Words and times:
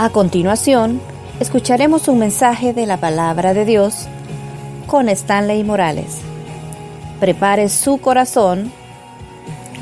A 0.00 0.10
continuación, 0.10 1.00
escucharemos 1.40 2.06
un 2.06 2.20
mensaje 2.20 2.72
de 2.72 2.86
la 2.86 2.98
palabra 2.98 3.52
de 3.52 3.64
Dios 3.64 4.06
con 4.86 5.08
Stanley 5.08 5.64
Morales. 5.64 6.18
Prepare 7.18 7.68
su 7.68 8.00
corazón. 8.00 8.70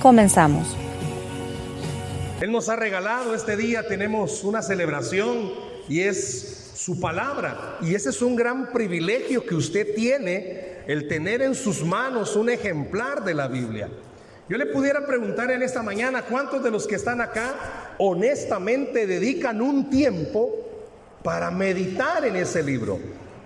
Comenzamos. 0.01 0.75
Él 2.41 2.51
nos 2.51 2.71
ha 2.71 2.77
regalado 2.77 3.35
este 3.35 3.59
día, 3.59 3.87
tenemos 3.87 4.43
una 4.43 4.63
celebración 4.63 5.53
y 5.87 6.01
es 6.01 6.73
su 6.75 6.99
palabra. 6.99 7.77
Y 7.83 7.95
ese 7.95 8.09
es 8.09 8.23
un 8.23 8.37
gran 8.37 8.73
privilegio 8.73 9.45
que 9.45 9.55
usted 9.55 9.95
tiene, 9.95 10.79
el 10.87 11.09
tener 11.09 11.43
en 11.43 11.55
sus 11.55 11.85
manos 11.85 12.37
un 12.37 12.49
ejemplar 12.49 13.23
de 13.23 13.35
la 13.35 13.49
Biblia. 13.49 13.91
Yo 14.49 14.57
le 14.57 14.65
pudiera 14.65 15.05
preguntar 15.05 15.51
en 15.51 15.63
esta 15.63 15.83
mañana 15.83 16.23
cuántos 16.23 16.63
de 16.63 16.71
los 16.71 16.87
que 16.87 16.95
están 16.95 17.21
acá 17.21 17.86
honestamente 17.99 19.07
dedican 19.07 19.61
un 19.61 19.91
tiempo 19.91 20.51
para 21.23 21.51
meditar 21.51 22.25
en 22.25 22.37
ese 22.37 22.63
libro. 22.63 22.99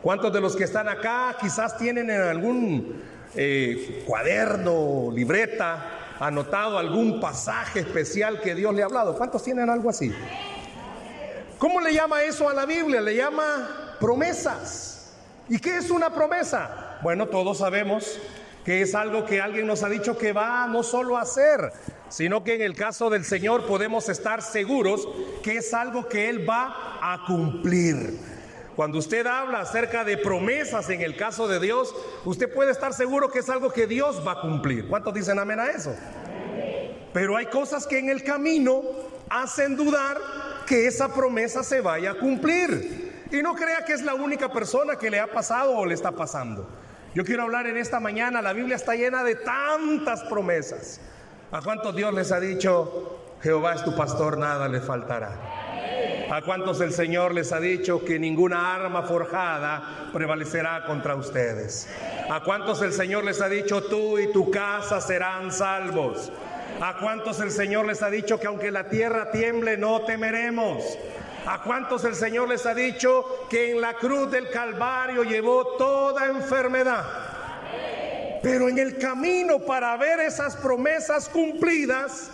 ¿Cuántos 0.02 0.32
de 0.32 0.40
los 0.40 0.56
que 0.56 0.64
están 0.64 0.88
acá 0.88 1.36
quizás 1.40 1.76
tienen 1.76 2.10
en 2.10 2.20
algún 2.20 3.02
eh, 3.34 4.02
cuaderno, 4.06 5.10
libreta, 5.12 6.16
anotado 6.18 6.78
algún 6.78 7.20
pasaje 7.20 7.80
especial 7.80 8.40
que 8.40 8.54
Dios 8.54 8.74
le 8.74 8.82
ha 8.82 8.86
hablado? 8.86 9.16
¿Cuántos 9.16 9.42
tienen 9.42 9.68
algo 9.68 9.90
así? 9.90 10.12
¿Cómo 11.58 11.80
le 11.80 11.92
llama 11.92 12.22
eso 12.22 12.48
a 12.48 12.54
la 12.54 12.64
Biblia? 12.64 13.00
Le 13.00 13.14
llama 13.14 13.96
promesas. 14.00 15.12
¿Y 15.48 15.58
qué 15.58 15.76
es 15.76 15.90
una 15.90 16.10
promesa? 16.10 16.98
Bueno, 17.02 17.26
todos 17.26 17.58
sabemos 17.58 18.18
que 18.64 18.82
es 18.82 18.94
algo 18.94 19.24
que 19.24 19.40
alguien 19.40 19.66
nos 19.66 19.82
ha 19.82 19.88
dicho 19.88 20.18
que 20.18 20.32
va 20.32 20.66
no 20.66 20.82
solo 20.82 21.16
a 21.16 21.22
hacer, 21.22 21.72
sino 22.08 22.44
que 22.44 22.54
en 22.54 22.62
el 22.62 22.74
caso 22.74 23.10
del 23.10 23.24
Señor 23.24 23.66
podemos 23.66 24.08
estar 24.08 24.42
seguros 24.42 25.08
que 25.42 25.56
es 25.58 25.72
algo 25.72 26.08
que 26.08 26.28
Él 26.28 26.48
va 26.48 26.98
a 27.00 27.24
cumplir. 27.26 28.18
Cuando 28.76 28.98
usted 28.98 29.26
habla 29.26 29.60
acerca 29.60 30.04
de 30.04 30.16
promesas 30.16 30.88
en 30.90 31.02
el 31.02 31.16
caso 31.16 31.48
de 31.48 31.60
Dios, 31.60 31.94
usted 32.24 32.52
puede 32.52 32.70
estar 32.70 32.94
seguro 32.94 33.30
que 33.30 33.40
es 33.40 33.50
algo 33.50 33.72
que 33.72 33.86
Dios 33.86 34.26
va 34.26 34.32
a 34.32 34.40
cumplir. 34.40 34.88
¿Cuántos 34.88 35.12
dicen 35.12 35.38
amén 35.38 35.60
a 35.60 35.70
eso? 35.70 35.94
Pero 37.12 37.36
hay 37.36 37.46
cosas 37.46 37.86
que 37.86 37.98
en 37.98 38.08
el 38.08 38.22
camino 38.22 38.82
hacen 39.28 39.76
dudar 39.76 40.18
que 40.66 40.86
esa 40.86 41.12
promesa 41.12 41.62
se 41.62 41.80
vaya 41.80 42.12
a 42.12 42.14
cumplir. 42.14 43.10
Y 43.32 43.42
no 43.42 43.54
crea 43.54 43.84
que 43.84 43.92
es 43.92 44.02
la 44.02 44.14
única 44.14 44.52
persona 44.52 44.96
que 44.96 45.10
le 45.10 45.20
ha 45.20 45.26
pasado 45.26 45.76
o 45.76 45.86
le 45.86 45.94
está 45.94 46.12
pasando. 46.12 46.68
Yo 47.12 47.24
quiero 47.24 47.42
hablar 47.42 47.66
en 47.66 47.76
esta 47.76 47.98
mañana, 47.98 48.40
la 48.40 48.52
Biblia 48.52 48.76
está 48.76 48.94
llena 48.94 49.24
de 49.24 49.34
tantas 49.34 50.22
promesas. 50.24 51.00
¿A 51.50 51.60
cuántos 51.60 51.96
Dios 51.96 52.14
les 52.14 52.30
ha 52.30 52.38
dicho, 52.38 53.34
Jehová 53.42 53.74
es 53.74 53.82
tu 53.82 53.96
pastor, 53.96 54.38
nada 54.38 54.68
le 54.68 54.80
faltará? 54.80 55.32
¿A 56.30 56.42
cuántos 56.42 56.80
el 56.80 56.92
Señor 56.92 57.34
les 57.34 57.50
ha 57.52 57.58
dicho 57.58 58.04
que 58.04 58.20
ninguna 58.20 58.76
arma 58.76 59.02
forjada 59.02 60.10
prevalecerá 60.12 60.84
contra 60.86 61.16
ustedes? 61.16 61.88
¿A 62.30 62.44
cuántos 62.44 62.80
el 62.82 62.92
Señor 62.92 63.24
les 63.24 63.40
ha 63.40 63.48
dicho, 63.48 63.82
tú 63.82 64.16
y 64.20 64.30
tu 64.30 64.48
casa 64.52 65.00
serán 65.00 65.50
salvos? 65.50 66.30
¿A 66.80 66.98
cuántos 66.98 67.40
el 67.40 67.50
Señor 67.50 67.86
les 67.86 68.04
ha 68.04 68.10
dicho 68.10 68.38
que 68.38 68.46
aunque 68.46 68.70
la 68.70 68.88
tierra 68.88 69.32
tiemble, 69.32 69.76
no 69.76 70.02
temeremos? 70.02 70.96
¿A 71.46 71.62
cuántos 71.62 72.04
el 72.04 72.14
Señor 72.14 72.48
les 72.48 72.66
ha 72.66 72.74
dicho 72.74 73.46
que 73.48 73.72
en 73.72 73.80
la 73.80 73.94
cruz 73.94 74.30
del 74.30 74.50
Calvario 74.50 75.22
llevó 75.22 75.76
toda 75.78 76.26
enfermedad? 76.26 77.04
Pero 78.42 78.68
en 78.68 78.78
el 78.78 78.98
camino 78.98 79.58
para 79.60 79.96
ver 79.96 80.20
esas 80.20 80.56
promesas 80.56 81.28
cumplidas, 81.28 82.30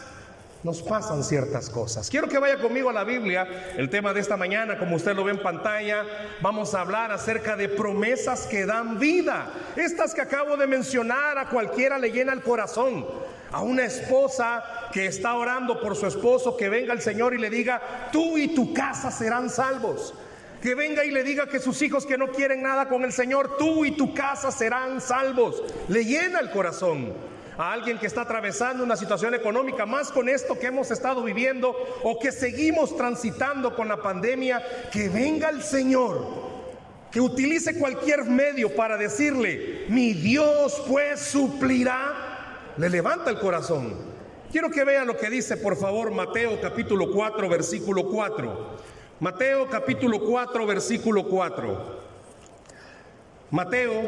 nos 0.62 0.82
pasan 0.82 1.22
ciertas 1.22 1.70
cosas. 1.70 2.10
Quiero 2.10 2.28
que 2.28 2.38
vaya 2.38 2.58
conmigo 2.58 2.90
a 2.90 2.92
la 2.92 3.04
Biblia. 3.04 3.72
El 3.76 3.88
tema 3.88 4.12
de 4.12 4.20
esta 4.20 4.36
mañana, 4.36 4.78
como 4.78 4.96
usted 4.96 5.14
lo 5.14 5.22
ve 5.22 5.30
en 5.30 5.42
pantalla, 5.42 6.04
vamos 6.40 6.74
a 6.74 6.80
hablar 6.80 7.12
acerca 7.12 7.56
de 7.56 7.68
promesas 7.68 8.46
que 8.48 8.66
dan 8.66 8.98
vida. 8.98 9.46
Estas 9.76 10.12
que 10.12 10.22
acabo 10.22 10.56
de 10.56 10.66
mencionar 10.66 11.38
a 11.38 11.48
cualquiera 11.48 11.98
le 11.98 12.10
llena 12.10 12.32
el 12.32 12.42
corazón. 12.42 13.06
A 13.52 13.62
una 13.62 13.84
esposa 13.84 14.64
que 14.92 15.06
está 15.06 15.34
orando 15.34 15.80
por 15.80 15.96
su 15.96 16.06
esposo, 16.06 16.56
que 16.56 16.68
venga 16.68 16.92
el 16.92 17.00
Señor 17.00 17.34
y 17.34 17.38
le 17.38 17.50
diga, 17.50 18.08
tú 18.12 18.36
y 18.38 18.48
tu 18.48 18.74
casa 18.74 19.10
serán 19.10 19.50
salvos. 19.50 20.14
Que 20.60 20.74
venga 20.74 21.04
y 21.04 21.10
le 21.10 21.22
diga 21.22 21.46
que 21.48 21.60
sus 21.60 21.80
hijos 21.82 22.06
que 22.06 22.18
no 22.18 22.32
quieren 22.32 22.62
nada 22.62 22.88
con 22.88 23.04
el 23.04 23.12
Señor, 23.12 23.56
tú 23.58 23.84
y 23.84 23.92
tu 23.92 24.14
casa 24.14 24.50
serán 24.50 25.00
salvos. 25.00 25.62
Le 25.88 26.04
llena 26.04 26.40
el 26.40 26.50
corazón 26.50 27.12
a 27.58 27.72
alguien 27.72 27.98
que 27.98 28.06
está 28.06 28.22
atravesando 28.22 28.84
una 28.84 28.96
situación 28.96 29.34
económica, 29.34 29.86
más 29.86 30.10
con 30.10 30.28
esto 30.28 30.58
que 30.58 30.66
hemos 30.66 30.90
estado 30.90 31.22
viviendo 31.22 31.74
o 32.02 32.18
que 32.18 32.32
seguimos 32.32 32.96
transitando 32.96 33.74
con 33.74 33.88
la 33.88 34.02
pandemia, 34.02 34.62
que 34.92 35.08
venga 35.08 35.48
el 35.48 35.62
Señor, 35.62 36.26
que 37.10 37.20
utilice 37.20 37.78
cualquier 37.78 38.24
medio 38.24 38.74
para 38.74 38.96
decirle, 38.96 39.86
mi 39.88 40.12
Dios 40.12 40.82
pues 40.86 41.20
suplirá, 41.20 42.25
le 42.76 42.88
levanta 42.88 43.30
el 43.30 43.38
corazón. 43.38 43.94
Quiero 44.50 44.70
que 44.70 44.84
vea 44.84 45.04
lo 45.04 45.16
que 45.16 45.30
dice, 45.30 45.56
por 45.56 45.76
favor, 45.76 46.10
Mateo 46.10 46.60
capítulo 46.60 47.10
4, 47.10 47.48
versículo 47.48 48.08
4. 48.08 48.76
Mateo 49.20 49.68
capítulo 49.68 50.20
4, 50.20 50.66
versículo 50.66 51.24
4. 51.28 52.06
Mateo 53.50 54.02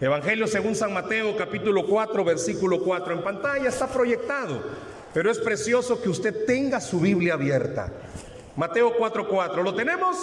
Evangelio 0.00 0.46
según 0.46 0.74
San 0.74 0.92
Mateo 0.92 1.36
capítulo 1.36 1.86
4 1.86 2.24
versículo 2.24 2.82
4 2.82 3.14
en 3.14 3.22
pantalla 3.22 3.68
está 3.68 3.86
proyectado, 3.86 4.60
pero 5.12 5.30
es 5.30 5.38
precioso 5.38 6.02
que 6.02 6.08
usted 6.08 6.44
tenga 6.46 6.80
su 6.80 6.98
Biblia 7.00 7.34
abierta. 7.34 7.92
Mateo 8.56 8.96
4:4, 8.98 9.62
¿lo 9.62 9.74
tenemos? 9.74 10.16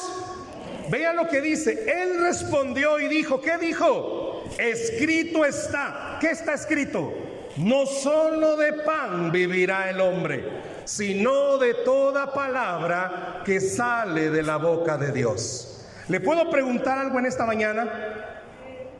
Vea 0.89 1.13
lo 1.13 1.27
que 1.27 1.41
dice. 1.41 1.85
Él 1.89 2.19
respondió 2.21 2.99
y 2.99 3.07
dijo, 3.07 3.41
¿qué 3.41 3.57
dijo? 3.57 4.43
Escrito 4.57 5.45
está. 5.45 6.17
¿Qué 6.19 6.31
está 6.31 6.53
escrito? 6.53 7.13
No 7.57 7.85
solo 7.85 8.55
de 8.55 8.73
pan 8.73 9.31
vivirá 9.31 9.89
el 9.89 9.99
hombre, 9.99 10.43
sino 10.85 11.57
de 11.57 11.73
toda 11.73 12.33
palabra 12.33 13.41
que 13.45 13.59
sale 13.59 14.29
de 14.29 14.43
la 14.43 14.57
boca 14.57 14.97
de 14.97 15.11
Dios. 15.11 15.85
¿Le 16.07 16.19
puedo 16.19 16.49
preguntar 16.49 16.97
algo 16.97 17.19
en 17.19 17.25
esta 17.25 17.45
mañana? 17.45 17.89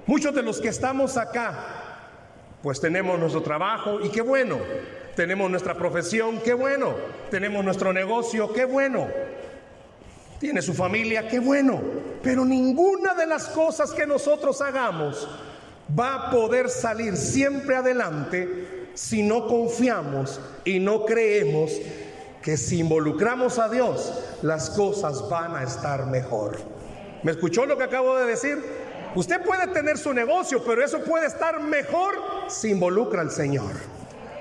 Muchos 0.05 0.33
de 0.35 0.43
los 0.43 0.59
que 0.59 0.67
estamos 0.67 1.17
acá, 1.17 1.53
pues 2.61 2.81
tenemos 2.81 3.17
nuestro 3.19 3.41
trabajo 3.41 4.01
y 4.01 4.09
qué 4.09 4.21
bueno, 4.21 4.59
tenemos 5.15 5.49
nuestra 5.49 5.75
profesión, 5.75 6.39
qué 6.43 6.53
bueno, 6.53 6.93
tenemos 7.29 7.63
nuestro 7.63 7.93
negocio, 7.93 8.51
qué 8.53 8.65
bueno, 8.65 9.07
tiene 10.39 10.61
su 10.61 10.73
familia, 10.73 11.27
qué 11.27 11.39
bueno, 11.39 11.81
pero 12.21 12.45
ninguna 12.45 13.13
de 13.13 13.27
las 13.27 13.47
cosas 13.47 13.91
que 13.91 14.05
nosotros 14.05 14.61
hagamos 14.61 15.27
va 15.97 16.15
a 16.15 16.31
poder 16.31 16.69
salir 16.69 17.17
siempre 17.17 17.75
adelante 17.75 18.89
si 18.93 19.23
no 19.23 19.47
confiamos 19.47 20.39
y 20.65 20.79
no 20.79 21.05
creemos 21.05 21.71
que 22.41 22.57
si 22.57 22.79
involucramos 22.79 23.59
a 23.59 23.69
Dios, 23.69 24.13
las 24.41 24.71
cosas 24.71 25.29
van 25.29 25.55
a 25.55 25.63
estar 25.63 26.07
mejor. 26.07 26.57
¿Me 27.23 27.31
escuchó 27.31 27.65
lo 27.65 27.77
que 27.77 27.83
acabo 27.83 28.17
de 28.17 28.25
decir? 28.25 28.57
Usted 29.13 29.41
puede 29.43 29.67
tener 29.67 29.97
su 29.97 30.13
negocio, 30.13 30.63
pero 30.65 30.83
eso 30.83 31.03
puede 31.03 31.27
estar 31.27 31.61
mejor 31.61 32.15
si 32.47 32.69
involucra 32.71 33.21
al 33.21 33.29
Señor. 33.29 33.71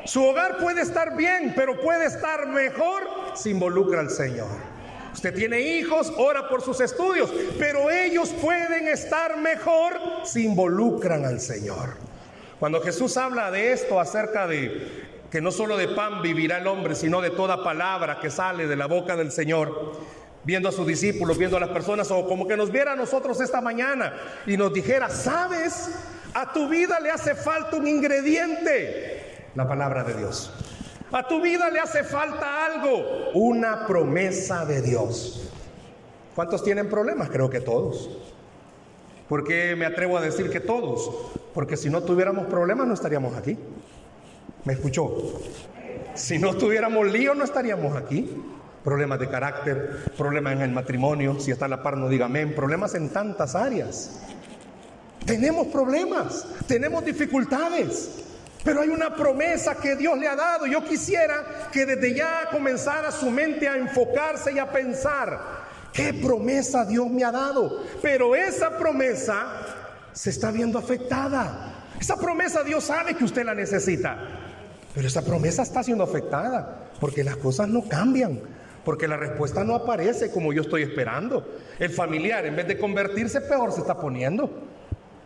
Su 0.05 0.25
hogar 0.25 0.59
puede 0.59 0.81
estar 0.81 1.17
bien, 1.17 1.53
pero 1.55 1.79
puede 1.81 2.07
estar 2.07 2.47
mejor 2.47 3.03
si 3.35 3.51
involucra 3.51 4.01
al 4.01 4.11
Señor. 4.11 4.49
Usted 5.13 5.35
tiene 5.35 5.61
hijos, 5.61 6.13
ora 6.17 6.49
por 6.49 6.63
sus 6.63 6.81
estudios, 6.81 7.31
pero 7.59 7.91
ellos 7.91 8.31
pueden 8.41 8.89
estar 8.89 9.37
mejor 9.39 9.99
si 10.25 10.45
involucran 10.45 11.25
al 11.25 11.41
Señor. 11.41 11.97
Cuando 12.59 12.81
Jesús 12.81 13.17
habla 13.17 13.51
de 13.51 13.73
esto 13.73 13.99
acerca 13.99 14.47
de 14.47 15.09
que 15.31 15.41
no 15.41 15.51
solo 15.51 15.77
de 15.77 15.89
pan 15.89 16.23
vivirá 16.23 16.59
el 16.59 16.67
hombre, 16.67 16.95
sino 16.95 17.21
de 17.21 17.31
toda 17.31 17.65
palabra 17.65 18.19
que 18.21 18.31
sale 18.31 18.67
de 18.67 18.77
la 18.77 18.87
boca 18.87 19.17
del 19.17 19.33
Señor, 19.33 19.93
viendo 20.45 20.69
a 20.69 20.73
sus 20.73 20.87
discípulos, 20.87 21.39
viendo 21.39 21.57
a 21.57 21.61
las 21.61 21.71
personas, 21.71 22.11
o 22.11 22.27
como 22.27 22.47
que 22.47 22.57
nos 22.57 22.71
viera 22.71 22.93
a 22.93 22.97
nosotros 22.97 23.41
esta 23.41 23.61
mañana 23.61 24.15
y 24.47 24.57
nos 24.57 24.73
dijera, 24.73 25.09
¿sabes? 25.09 25.91
A 26.35 26.53
tu 26.53 26.69
vida 26.69 27.01
le 27.01 27.11
hace 27.11 27.35
falta 27.35 27.77
un 27.77 27.87
ingrediente, 27.87 29.47
la 29.55 29.67
palabra 29.69 30.05
de 30.05 30.15
Dios. 30.15 30.53
A 31.13 31.27
tu 31.27 31.41
vida 31.41 31.71
le 31.71 31.81
hace 31.81 32.05
falta 32.05 32.67
algo, 32.67 33.31
una 33.35 33.87
promesa 33.87 34.65
de 34.65 34.81
Dios. 34.81 35.49
¿Cuántos 36.35 36.63
tienen 36.63 36.89
problemas? 36.89 37.31
Creo 37.31 37.51
que 37.51 37.61
todos. 37.61 38.11
¿Por 39.29 39.45
qué 39.45 39.75
me 39.77 39.87
atrevo 39.87 40.19
a 40.19 40.21
decir 40.21 40.51
que 40.51 40.61
todos? 40.61 41.11
Porque 41.53 41.77
si 41.77 41.91
no 41.91 42.03
tuviéramos 42.03 42.47
problemas 42.47 42.87
no 42.87 42.95
estaríamos 42.95 43.37
aquí. 43.37 43.59
¿Me 44.65 44.75
escuchó? 44.75 45.41
Si 46.15 46.39
no 46.39 46.55
tuviéramos 46.55 47.11
lío 47.11 47.35
no 47.35 47.45
estaríamos 47.45 47.97
aquí 47.97 48.29
problemas 48.85 49.19
de 49.21 49.29
carácter, 49.29 50.13
problemas 50.17 50.55
en 50.55 50.63
el 50.63 50.71
matrimonio, 50.71 51.39
si 51.39 51.51
está 51.51 51.67
a 51.67 51.69
la 51.69 51.83
par 51.83 51.97
no 51.97 52.09
diga 52.09 52.27
amén, 52.27 52.55
problemas 52.55 52.95
en 52.95 53.11
tantas 53.11 53.55
áreas. 53.55 54.21
Tenemos 55.27 55.67
problemas, 55.69 56.47
tenemos 56.67 57.05
dificultades, 57.05 58.25
pero 58.65 58.83
hay 58.83 58.89
una 58.89 59.15
promesa 59.15 59.75
que 59.75 59.97
Dios 59.97 60.19
le 60.19 60.29
ha 60.29 60.37
dado. 60.37 60.67
Yo 60.67 60.85
quisiera 60.85 61.69
que 61.73 61.87
desde 61.87 62.15
ya 62.15 62.49
comenzara 62.51 63.11
su 63.11 63.31
mente 63.31 63.69
a 63.69 63.77
enfocarse 63.77 64.53
y 64.53 64.59
a 64.59 64.71
pensar 64.71 65.61
¿Qué 65.93 66.15
promesa 66.15 66.85
Dios 66.85 67.11
me 67.11 67.25
ha 67.25 67.33
dado? 67.33 67.85
Pero 68.01 68.37
esa 68.37 68.79
promesa 68.79 69.47
se 70.13 70.31
está 70.31 70.51
viendo 70.51 70.79
afectada. 70.79 71.85
Esa 72.01 72.17
promesa 72.17 72.63
Dios 72.63 72.85
sabe 72.85 73.15
que 73.15 73.25
usted 73.25 73.45
la 73.45 73.55
necesita. 73.55 74.17
Pero 74.95 75.07
esa 75.07 75.23
promesa 75.23 75.63
está 75.63 75.83
siendo 75.83 76.05
afectada 76.05 76.91
porque 77.01 77.25
las 77.25 77.37
cosas 77.37 77.69
no 77.69 77.89
cambian. 77.89 78.41
Porque 78.85 79.09
la 79.09 79.17
respuesta 79.17 79.63
no 79.65 79.75
aparece 79.75 80.31
como 80.31 80.53
yo 80.53 80.63
estoy 80.63 80.83
esperando. 80.83 81.47
El 81.79 81.91
familiar, 81.91 82.47
en 82.47 82.57
vez 82.57 82.67
de 82.67 82.79
convertirse, 82.79 83.41
peor 83.43 83.73
se 83.73 83.81
está 83.81 83.99
poniendo. 83.99 84.51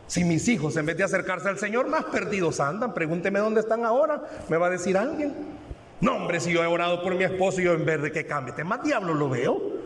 Si 0.06 0.24
mis 0.24 0.46
hijos, 0.48 0.76
en 0.76 0.86
vez 0.86 0.96
de 0.96 1.04
acercarse 1.04 1.48
al 1.48 1.58
Señor, 1.58 1.88
más 1.88 2.04
perdidos 2.04 2.60
andan, 2.60 2.92
pregúnteme 2.92 3.38
dónde 3.38 3.60
están 3.60 3.84
ahora, 3.84 4.22
me 4.48 4.56
va 4.56 4.66
a 4.66 4.70
decir 4.70 4.96
alguien. 4.96 5.32
No, 6.00 6.16
hombre, 6.16 6.40
si 6.40 6.52
yo 6.52 6.62
he 6.62 6.66
orado 6.66 7.02
por 7.02 7.14
mi 7.14 7.24
esposo 7.24 7.60
y 7.60 7.64
yo 7.64 7.72
en 7.72 7.84
vez 7.84 8.02
de 8.02 8.12
que 8.12 8.26
cambie, 8.26 8.62
más 8.64 8.82
diablo 8.82 9.14
lo 9.14 9.28
veo. 9.28 9.84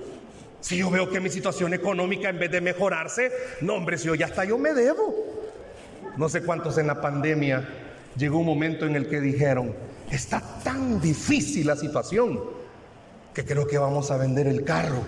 Si 0.60 0.76
yo 0.76 0.90
veo 0.90 1.08
que 1.08 1.20
mi 1.20 1.30
situación 1.30 1.72
económica 1.72 2.28
en 2.28 2.38
vez 2.38 2.50
de 2.50 2.60
mejorarse, 2.60 3.30
no, 3.60 3.74
hombre, 3.74 3.96
si 3.96 4.06
yo 4.06 4.16
ya 4.16 4.26
está, 4.26 4.44
yo 4.44 4.58
me 4.58 4.74
debo. 4.74 5.14
No 6.16 6.28
sé 6.28 6.42
cuántos 6.42 6.78
en 6.78 6.88
la 6.88 7.00
pandemia 7.00 7.68
llegó 8.16 8.38
un 8.38 8.46
momento 8.46 8.84
en 8.84 8.96
el 8.96 9.08
que 9.08 9.20
dijeron, 9.20 9.72
está 10.10 10.42
tan 10.64 11.00
difícil 11.00 11.68
la 11.68 11.76
situación 11.76 12.40
que 13.32 13.44
creo 13.44 13.68
que 13.68 13.78
vamos 13.78 14.10
a 14.10 14.16
vender 14.16 14.48
el 14.48 14.64
carro. 14.64 15.02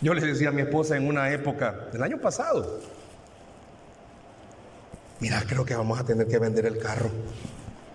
Yo 0.00 0.14
les 0.14 0.22
decía 0.22 0.50
a 0.50 0.52
mi 0.52 0.62
esposa 0.62 0.96
en 0.96 1.08
una 1.08 1.32
época 1.32 1.88
del 1.92 2.04
año 2.04 2.18
pasado, 2.18 2.80
mira, 5.20 5.42
creo 5.46 5.64
que 5.64 5.74
vamos 5.74 5.98
a 5.98 6.04
tener 6.04 6.26
que 6.26 6.38
vender 6.38 6.66
el 6.66 6.78
carro. 6.78 7.10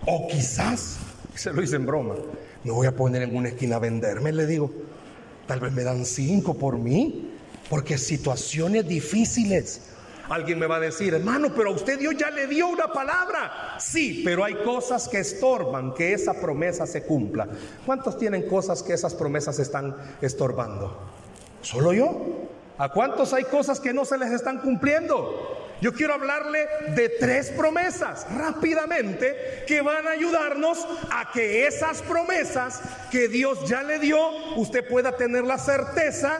O 0.06 0.28
quizás, 0.28 0.98
se 1.34 1.52
lo 1.52 1.62
hice 1.62 1.76
en 1.76 1.86
broma, 1.86 2.14
me 2.62 2.70
voy 2.70 2.86
a 2.86 2.94
poner 2.94 3.22
en 3.22 3.36
una 3.36 3.48
esquina 3.48 3.76
a 3.76 3.78
venderme, 3.78 4.32
le 4.32 4.46
digo, 4.46 4.70
tal 5.46 5.60
vez 5.60 5.72
me 5.72 5.84
dan 5.84 6.04
cinco 6.04 6.54
por 6.54 6.78
mí, 6.78 7.30
porque 7.70 7.98
situaciones 7.98 8.86
difíciles. 8.86 9.90
Alguien 10.28 10.58
me 10.58 10.66
va 10.66 10.76
a 10.76 10.80
decir, 10.80 11.12
hermano, 11.12 11.52
pero 11.54 11.70
a 11.70 11.72
usted 11.74 11.98
Dios 11.98 12.14
ya 12.16 12.30
le 12.30 12.46
dio 12.46 12.68
una 12.68 12.86
palabra. 12.86 13.76
Sí, 13.78 14.22
pero 14.24 14.42
hay 14.42 14.54
cosas 14.54 15.06
que 15.06 15.18
estorban 15.18 15.92
que 15.92 16.14
esa 16.14 16.32
promesa 16.34 16.86
se 16.86 17.02
cumpla. 17.02 17.46
¿Cuántos 17.84 18.18
tienen 18.18 18.48
cosas 18.48 18.82
que 18.82 18.94
esas 18.94 19.14
promesas 19.14 19.58
están 19.58 19.94
estorbando? 20.22 20.98
¿Solo 21.60 21.92
yo? 21.92 22.48
¿A 22.78 22.88
cuántos 22.90 23.34
hay 23.34 23.44
cosas 23.44 23.80
que 23.80 23.92
no 23.92 24.06
se 24.06 24.16
les 24.16 24.32
están 24.32 24.60
cumpliendo? 24.60 25.63
Yo 25.80 25.92
quiero 25.92 26.14
hablarle 26.14 26.66
de 26.94 27.08
tres 27.08 27.50
promesas 27.50 28.26
rápidamente 28.36 29.64
que 29.66 29.82
van 29.82 30.06
a 30.06 30.12
ayudarnos 30.12 30.86
a 31.10 31.30
que 31.32 31.66
esas 31.66 32.00
promesas 32.02 32.80
que 33.10 33.28
Dios 33.28 33.68
ya 33.68 33.82
le 33.82 33.98
dio, 33.98 34.18
usted 34.56 34.86
pueda 34.86 35.16
tener 35.16 35.44
la 35.44 35.58
certeza 35.58 36.38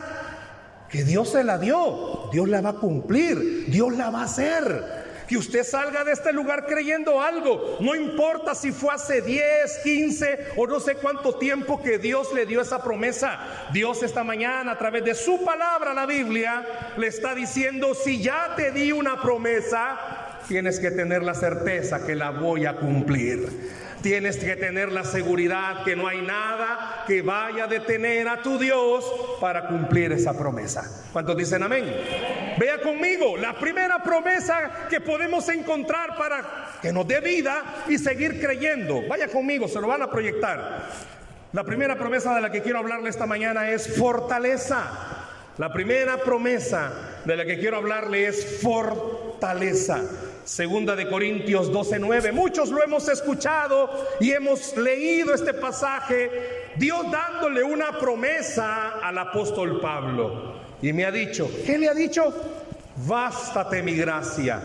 que 0.89 1.03
Dios 1.03 1.31
se 1.31 1.43
la 1.43 1.57
dio, 1.57 2.29
Dios 2.31 2.47
la 2.47 2.61
va 2.61 2.69
a 2.69 2.73
cumplir, 2.73 3.65
Dios 3.67 3.95
la 3.95 4.09
va 4.09 4.21
a 4.21 4.25
hacer. 4.25 5.04
Que 5.27 5.37
usted 5.37 5.63
salga 5.63 6.03
de 6.03 6.11
este 6.11 6.31
lugar 6.31 6.65
creyendo 6.65 7.21
algo. 7.21 7.77
No 7.79 7.95
importa 7.95 8.53
si 8.53 8.71
fue 8.71 8.93
hace 8.93 9.21
10, 9.21 9.79
15 9.83 10.47
o 10.57 10.67
no 10.67 10.79
sé 10.79 10.95
cuánto 10.95 11.35
tiempo 11.35 11.81
que 11.81 11.97
Dios 11.97 12.33
le 12.33 12.45
dio 12.45 12.61
esa 12.61 12.83
promesa. 12.83 13.39
Dios 13.73 14.03
esta 14.03 14.23
mañana 14.23 14.73
a 14.73 14.77
través 14.77 15.03
de 15.03 15.15
su 15.15 15.43
palabra, 15.43 15.93
la 15.93 16.05
Biblia, 16.05 16.65
le 16.97 17.07
está 17.07 17.33
diciendo, 17.33 17.93
si 17.95 18.21
ya 18.21 18.53
te 18.55 18.71
di 18.71 18.91
una 18.91 19.21
promesa, 19.21 19.97
tienes 20.47 20.79
que 20.79 20.91
tener 20.91 21.23
la 21.23 21.33
certeza 21.33 22.05
que 22.05 22.15
la 22.15 22.31
voy 22.31 22.65
a 22.65 22.75
cumplir. 22.75 23.49
Tienes 24.01 24.37
que 24.37 24.55
tener 24.55 24.91
la 24.91 25.03
seguridad 25.03 25.83
que 25.83 25.95
no 25.95 26.07
hay 26.07 26.21
nada 26.21 27.03
que 27.07 27.23
vaya 27.23 27.63
a 27.63 27.67
detener 27.67 28.27
a 28.27 28.41
tu 28.43 28.59
Dios 28.59 29.03
para 29.41 29.67
cumplir 29.67 30.11
esa 30.11 30.37
promesa. 30.37 30.83
¿Cuántos 31.11 31.35
dicen 31.35 31.63
amén? 31.63 31.85
Vea 32.57 32.79
conmigo, 32.81 33.35
la 33.37 33.57
primera 33.59 34.01
promesa 34.01 34.87
que 34.89 35.01
podemos 35.01 35.49
encontrar 35.49 36.15
para 36.15 36.77
que 36.81 36.93
nos 36.93 37.07
dé 37.07 37.19
vida 37.19 37.83
y 37.87 37.97
seguir 37.97 38.39
creyendo. 38.39 39.01
Vaya 39.07 39.27
conmigo, 39.27 39.67
se 39.67 39.81
lo 39.81 39.87
van 39.87 40.01
a 40.01 40.09
proyectar. 40.09 40.89
La 41.51 41.63
primera 41.63 41.97
promesa 41.97 42.33
de 42.35 42.41
la 42.41 42.51
que 42.51 42.61
quiero 42.61 42.79
hablarle 42.79 43.09
esta 43.09 43.25
mañana 43.25 43.69
es 43.69 43.97
fortaleza. 43.97 44.87
La 45.57 45.71
primera 45.71 46.17
promesa 46.17 46.91
de 47.23 47.35
la 47.35 47.45
que 47.45 47.57
quiero 47.57 47.77
hablarle 47.77 48.27
es 48.27 48.61
fortaleza. 48.61 50.01
Segunda 50.43 50.95
de 50.95 51.09
Corintios 51.09 51.71
12:9. 51.71 52.31
Muchos 52.31 52.69
lo 52.69 52.83
hemos 52.83 53.07
escuchado 53.09 53.89
y 54.19 54.31
hemos 54.31 54.75
leído 54.77 55.33
este 55.33 55.53
pasaje, 55.53 56.73
Dios 56.75 57.09
dándole 57.11 57.63
una 57.63 57.97
promesa 57.99 58.99
al 59.01 59.17
apóstol 59.17 59.79
Pablo. 59.81 60.64
Y 60.81 60.93
me 60.93 61.05
ha 61.05 61.11
dicho, 61.11 61.49
¿qué 61.65 61.77
le 61.77 61.89
ha 61.89 61.93
dicho? 61.93 62.33
Bástate 63.07 63.83
mi 63.83 63.95
gracia, 63.95 64.61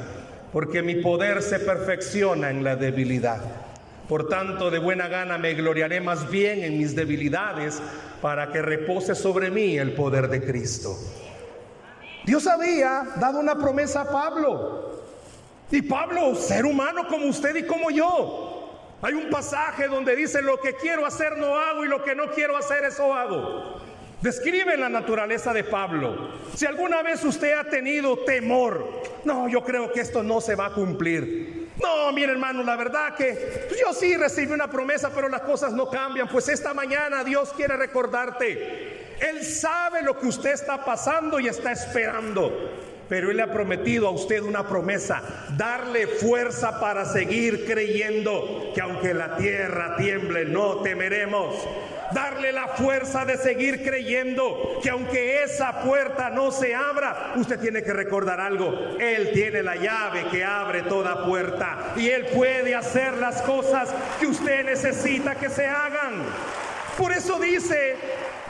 porque 0.52 0.82
mi 0.82 0.96
poder 0.96 1.42
se 1.42 1.58
perfecciona 1.58 2.50
en 2.50 2.62
la 2.64 2.76
debilidad. 2.76 3.40
Por 4.08 4.28
tanto, 4.28 4.70
de 4.70 4.80
buena 4.80 5.08
gana 5.08 5.38
me 5.38 5.54
gloriaré 5.54 6.00
más 6.00 6.28
bien 6.30 6.64
en 6.64 6.78
mis 6.78 6.96
debilidades 6.96 7.80
para 8.20 8.50
que 8.50 8.60
repose 8.60 9.14
sobre 9.14 9.50
mí 9.50 9.78
el 9.78 9.92
poder 9.92 10.28
de 10.28 10.44
Cristo. 10.44 10.96
Dios 12.24 12.46
había 12.46 13.06
dado 13.16 13.38
una 13.38 13.56
promesa 13.56 14.02
a 14.02 14.10
Pablo. 14.10 15.00
Y 15.70 15.82
Pablo, 15.82 16.34
ser 16.34 16.66
humano 16.66 17.06
como 17.08 17.26
usted 17.26 17.54
y 17.54 17.62
como 17.62 17.90
yo. 17.90 18.96
Hay 19.02 19.14
un 19.14 19.30
pasaje 19.30 19.88
donde 19.88 20.14
dice, 20.16 20.42
lo 20.42 20.60
que 20.60 20.74
quiero 20.74 21.06
hacer 21.06 21.38
no 21.38 21.56
hago 21.56 21.84
y 21.84 21.88
lo 21.88 22.02
que 22.02 22.14
no 22.14 22.30
quiero 22.32 22.56
hacer 22.56 22.84
eso 22.84 23.14
hago. 23.14 23.80
Describe 24.22 24.76
la 24.76 24.88
naturaleza 24.88 25.52
de 25.52 25.64
Pablo. 25.64 26.32
Si 26.54 26.66
alguna 26.66 27.02
vez 27.02 27.24
usted 27.24 27.52
ha 27.54 27.64
tenido 27.64 28.18
temor, 28.18 29.02
no, 29.24 29.48
yo 29.48 29.64
creo 29.64 29.90
que 29.92 30.00
esto 30.00 30.22
no 30.22 30.40
se 30.42 30.54
va 30.54 30.66
a 30.66 30.74
cumplir. 30.74 31.70
No, 31.82 32.12
mire 32.12 32.32
hermano, 32.32 32.62
la 32.62 32.76
verdad 32.76 33.14
que 33.14 33.68
yo 33.80 33.94
sí 33.94 34.14
recibí 34.16 34.52
una 34.52 34.70
promesa, 34.70 35.10
pero 35.14 35.30
las 35.30 35.40
cosas 35.42 35.72
no 35.72 35.88
cambian. 35.88 36.28
Pues 36.28 36.48
esta 36.48 36.74
mañana 36.74 37.24
Dios 37.24 37.54
quiere 37.56 37.76
recordarte. 37.76 39.16
Él 39.20 39.42
sabe 39.42 40.02
lo 40.02 40.18
que 40.18 40.26
usted 40.26 40.50
está 40.50 40.84
pasando 40.84 41.40
y 41.40 41.48
está 41.48 41.72
esperando 41.72 42.52
pero 43.10 43.32
Él 43.32 43.40
ha 43.40 43.48
prometido 43.48 44.06
a 44.06 44.12
usted 44.12 44.40
una 44.40 44.68
promesa, 44.68 45.20
darle 45.56 46.06
fuerza 46.06 46.78
para 46.78 47.04
seguir 47.04 47.66
creyendo 47.66 48.70
que 48.72 48.80
aunque 48.80 49.12
la 49.12 49.36
tierra 49.36 49.96
tiemble, 49.96 50.44
no 50.44 50.76
temeremos. 50.76 51.56
Darle 52.12 52.52
la 52.52 52.68
fuerza 52.68 53.24
de 53.24 53.36
seguir 53.36 53.84
creyendo 53.84 54.78
que 54.80 54.90
aunque 54.90 55.42
esa 55.42 55.82
puerta 55.82 56.30
no 56.30 56.52
se 56.52 56.72
abra, 56.74 57.34
usted 57.36 57.58
tiene 57.58 57.82
que 57.82 57.92
recordar 57.92 58.40
algo. 58.40 58.96
Él 59.00 59.30
tiene 59.32 59.64
la 59.64 59.74
llave 59.74 60.26
que 60.30 60.44
abre 60.44 60.82
toda 60.82 61.24
puerta 61.26 61.94
y 61.96 62.08
Él 62.10 62.26
puede 62.26 62.76
hacer 62.76 63.14
las 63.14 63.42
cosas 63.42 63.88
que 64.20 64.28
usted 64.28 64.64
necesita 64.64 65.34
que 65.34 65.48
se 65.48 65.66
hagan. 65.66 66.22
Por 66.96 67.10
eso 67.12 67.40
dice 67.40 67.96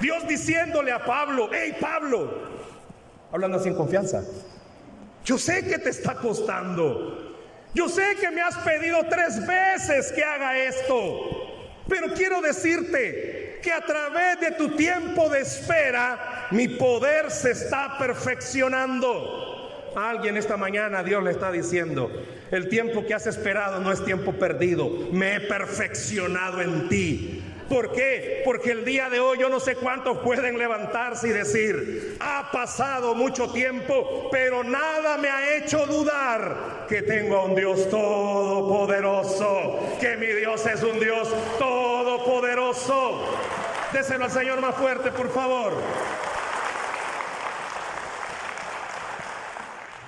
Dios 0.00 0.26
diciéndole 0.28 0.92
a 0.92 1.02
Pablo, 1.02 1.48
hey 1.50 1.76
Pablo, 1.80 2.30
hablando 3.32 3.56
así 3.56 3.68
en 3.68 3.74
confianza. 3.74 4.22
Yo 5.24 5.38
sé 5.38 5.64
que 5.64 5.78
te 5.78 5.90
está 5.90 6.14
costando. 6.14 7.36
Yo 7.74 7.88
sé 7.88 8.16
que 8.20 8.30
me 8.30 8.40
has 8.40 8.56
pedido 8.58 8.98
tres 9.08 9.46
veces 9.46 10.12
que 10.12 10.24
haga 10.24 10.58
esto. 10.58 11.40
Pero 11.88 12.14
quiero 12.14 12.40
decirte 12.40 13.60
que 13.62 13.72
a 13.72 13.80
través 13.80 14.40
de 14.40 14.52
tu 14.52 14.76
tiempo 14.76 15.28
de 15.28 15.40
espera, 15.40 16.48
mi 16.50 16.68
poder 16.68 17.30
se 17.30 17.52
está 17.52 17.96
perfeccionando. 17.98 19.92
A 19.96 20.10
alguien 20.10 20.36
esta 20.36 20.56
mañana 20.56 21.02
Dios 21.02 21.22
le 21.22 21.32
está 21.32 21.50
diciendo, 21.50 22.10
el 22.50 22.68
tiempo 22.68 23.04
que 23.04 23.14
has 23.14 23.26
esperado 23.26 23.80
no 23.80 23.90
es 23.90 24.04
tiempo 24.04 24.32
perdido, 24.32 24.88
me 25.12 25.36
he 25.36 25.40
perfeccionado 25.40 26.60
en 26.60 26.88
ti. 26.88 27.39
¿Por 27.70 27.92
qué? 27.92 28.42
Porque 28.44 28.72
el 28.72 28.84
día 28.84 29.08
de 29.08 29.20
hoy 29.20 29.38
yo 29.38 29.48
no 29.48 29.60
sé 29.60 29.76
cuántos 29.76 30.18
pueden 30.18 30.58
levantarse 30.58 31.28
y 31.28 31.30
decir, 31.30 32.16
ha 32.18 32.50
pasado 32.50 33.14
mucho 33.14 33.52
tiempo, 33.52 34.28
pero 34.32 34.64
nada 34.64 35.16
me 35.18 35.28
ha 35.28 35.56
hecho 35.56 35.86
dudar 35.86 36.86
que 36.88 37.02
tengo 37.02 37.36
a 37.36 37.44
un 37.44 37.54
Dios 37.54 37.88
todopoderoso, 37.88 39.78
que 40.00 40.16
mi 40.16 40.26
Dios 40.26 40.66
es 40.66 40.82
un 40.82 40.98
Dios 40.98 41.32
todopoderoso. 41.60 43.22
Déselo 43.92 44.24
al 44.24 44.32
Señor 44.32 44.60
más 44.60 44.74
fuerte, 44.74 45.12
por 45.12 45.30
favor. 45.30 45.72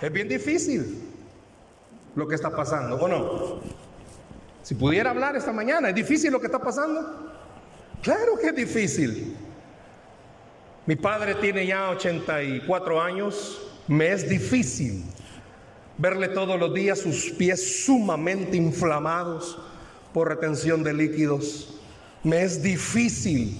Es 0.00 0.12
bien 0.12 0.28
difícil 0.28 1.00
lo 2.16 2.26
que 2.26 2.34
está 2.34 2.50
pasando, 2.50 2.96
¿o 2.96 3.06
no? 3.06 3.60
Si 4.64 4.74
pudiera 4.74 5.10
hablar 5.10 5.36
esta 5.36 5.52
mañana, 5.52 5.90
¿es 5.90 5.94
difícil 5.94 6.32
lo 6.32 6.40
que 6.40 6.46
está 6.46 6.58
pasando? 6.58 7.31
Claro 8.02 8.36
que 8.36 8.48
es 8.48 8.56
difícil. 8.56 9.36
Mi 10.86 10.96
padre 10.96 11.36
tiene 11.36 11.64
ya 11.64 11.90
84 11.90 13.00
años, 13.00 13.62
me 13.86 14.10
es 14.10 14.28
difícil 14.28 15.04
verle 15.96 16.28
todos 16.28 16.58
los 16.58 16.74
días 16.74 16.98
sus 16.98 17.30
pies 17.30 17.84
sumamente 17.84 18.56
inflamados 18.56 19.56
por 20.12 20.28
retención 20.28 20.82
de 20.82 20.92
líquidos. 20.92 21.80
Me 22.24 22.42
es 22.42 22.60
difícil 22.60 23.56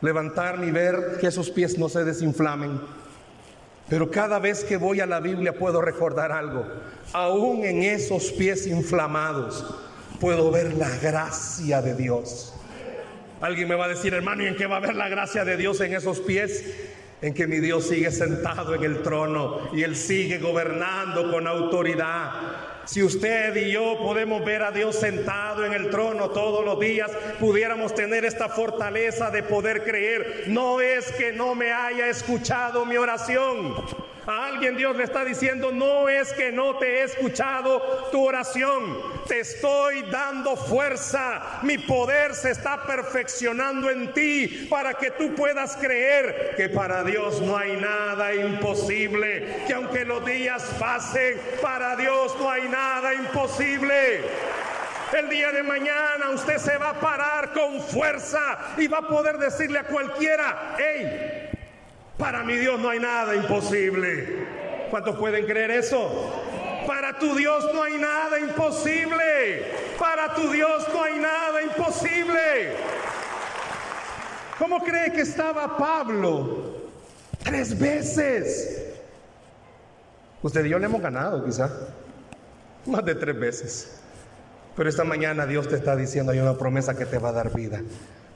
levantarme 0.00 0.66
y 0.66 0.70
ver 0.72 1.18
que 1.20 1.28
esos 1.28 1.50
pies 1.50 1.78
no 1.78 1.88
se 1.88 2.02
desinflamen. 2.02 2.80
Pero 3.88 4.10
cada 4.10 4.40
vez 4.40 4.64
que 4.64 4.76
voy 4.76 4.98
a 5.00 5.06
la 5.06 5.20
Biblia 5.20 5.56
puedo 5.56 5.80
recordar 5.80 6.32
algo. 6.32 6.66
Aún 7.12 7.64
en 7.64 7.84
esos 7.84 8.32
pies 8.32 8.66
inflamados 8.66 9.64
puedo 10.18 10.50
ver 10.50 10.74
la 10.74 10.90
gracia 10.98 11.80
de 11.80 11.94
Dios. 11.94 12.54
Alguien 13.40 13.68
me 13.68 13.74
va 13.74 13.86
a 13.86 13.88
decir, 13.88 14.12
hermano, 14.12 14.42
¿y 14.42 14.48
en 14.48 14.56
qué 14.56 14.66
va 14.66 14.76
a 14.76 14.80
ver 14.80 14.94
la 14.94 15.08
gracia 15.08 15.44
de 15.46 15.56
Dios 15.56 15.80
en 15.80 15.94
esos 15.94 16.20
pies? 16.20 16.62
En 17.22 17.32
que 17.32 17.46
mi 17.46 17.58
Dios 17.58 17.88
sigue 17.88 18.10
sentado 18.10 18.74
en 18.74 18.84
el 18.84 19.02
trono 19.02 19.70
y 19.72 19.82
Él 19.82 19.96
sigue 19.96 20.38
gobernando 20.38 21.30
con 21.30 21.46
autoridad. 21.46 22.32
Si 22.84 23.02
usted 23.02 23.56
y 23.56 23.72
yo 23.72 23.98
podemos 23.98 24.44
ver 24.44 24.62
a 24.62 24.72
Dios 24.72 24.96
sentado 24.96 25.64
en 25.64 25.72
el 25.72 25.90
trono 25.90 26.30
todos 26.30 26.64
los 26.64 26.78
días, 26.80 27.10
pudiéramos 27.38 27.94
tener 27.94 28.24
esta 28.24 28.48
fortaleza 28.48 29.30
de 29.30 29.42
poder 29.42 29.84
creer. 29.84 30.44
No 30.48 30.80
es 30.80 31.10
que 31.12 31.32
no 31.32 31.54
me 31.54 31.72
haya 31.72 32.08
escuchado 32.08 32.84
mi 32.84 32.96
oración. 32.96 33.74
A 34.26 34.46
alguien 34.46 34.76
Dios 34.76 34.96
le 34.96 35.04
está 35.04 35.24
diciendo, 35.24 35.72
no 35.72 36.08
es 36.08 36.32
que 36.32 36.52
no 36.52 36.76
te 36.76 37.00
he 37.00 37.02
escuchado 37.04 38.08
tu 38.12 38.26
oración, 38.26 38.98
te 39.26 39.40
estoy 39.40 40.02
dando 40.10 40.56
fuerza, 40.56 41.60
mi 41.62 41.78
poder 41.78 42.34
se 42.34 42.50
está 42.50 42.84
perfeccionando 42.84 43.90
en 43.90 44.12
ti 44.12 44.66
para 44.68 44.94
que 44.94 45.10
tú 45.12 45.34
puedas 45.34 45.76
creer 45.76 46.54
que 46.56 46.68
para 46.68 47.02
Dios 47.02 47.40
no 47.40 47.56
hay 47.56 47.76
nada 47.76 48.34
imposible, 48.34 49.64
que 49.66 49.72
aunque 49.74 50.04
los 50.04 50.24
días 50.24 50.64
pasen, 50.78 51.40
para 51.62 51.96
Dios 51.96 52.36
no 52.38 52.50
hay 52.50 52.68
nada 52.68 53.14
imposible. 53.14 54.20
El 55.16 55.28
día 55.28 55.50
de 55.50 55.62
mañana 55.64 56.30
usted 56.32 56.58
se 56.58 56.76
va 56.76 56.90
a 56.90 57.00
parar 57.00 57.52
con 57.52 57.80
fuerza 57.80 58.74
y 58.76 58.86
va 58.86 58.98
a 58.98 59.08
poder 59.08 59.38
decirle 59.38 59.80
a 59.80 59.84
cualquiera, 59.84 60.76
hey, 60.78 61.39
para 62.20 62.44
mi 62.44 62.56
Dios 62.56 62.78
no 62.78 62.90
hay 62.90 63.00
nada 63.00 63.34
imposible. 63.34 64.46
¿Cuántos 64.90 65.16
pueden 65.16 65.46
creer 65.46 65.70
eso? 65.70 66.30
Para 66.86 67.18
tu 67.18 67.34
Dios 67.34 67.68
no 67.72 67.82
hay 67.82 67.96
nada 67.98 68.38
imposible. 68.38 69.64
Para 69.98 70.34
tu 70.34 70.50
Dios 70.52 70.86
no 70.92 71.02
hay 71.02 71.18
nada 71.18 71.62
imposible. 71.62 72.76
¿Cómo 74.58 74.84
cree 74.84 75.10
que 75.12 75.22
estaba 75.22 75.78
Pablo? 75.78 76.74
Tres 77.42 77.78
veces. 77.78 78.84
Usted 80.42 80.66
y 80.66 80.68
yo 80.68 80.78
le 80.78 80.86
hemos 80.86 81.00
ganado 81.00 81.42
quizá. 81.44 81.70
Más 82.84 83.04
de 83.04 83.14
tres 83.14 83.38
veces. 83.38 84.00
Pero 84.76 84.90
esta 84.90 85.04
mañana 85.04 85.46
Dios 85.46 85.68
te 85.68 85.76
está 85.76 85.96
diciendo, 85.96 86.32
hay 86.32 86.38
una 86.38 86.58
promesa 86.58 86.94
que 86.94 87.06
te 87.06 87.18
va 87.18 87.30
a 87.30 87.32
dar 87.32 87.54
vida. 87.54 87.80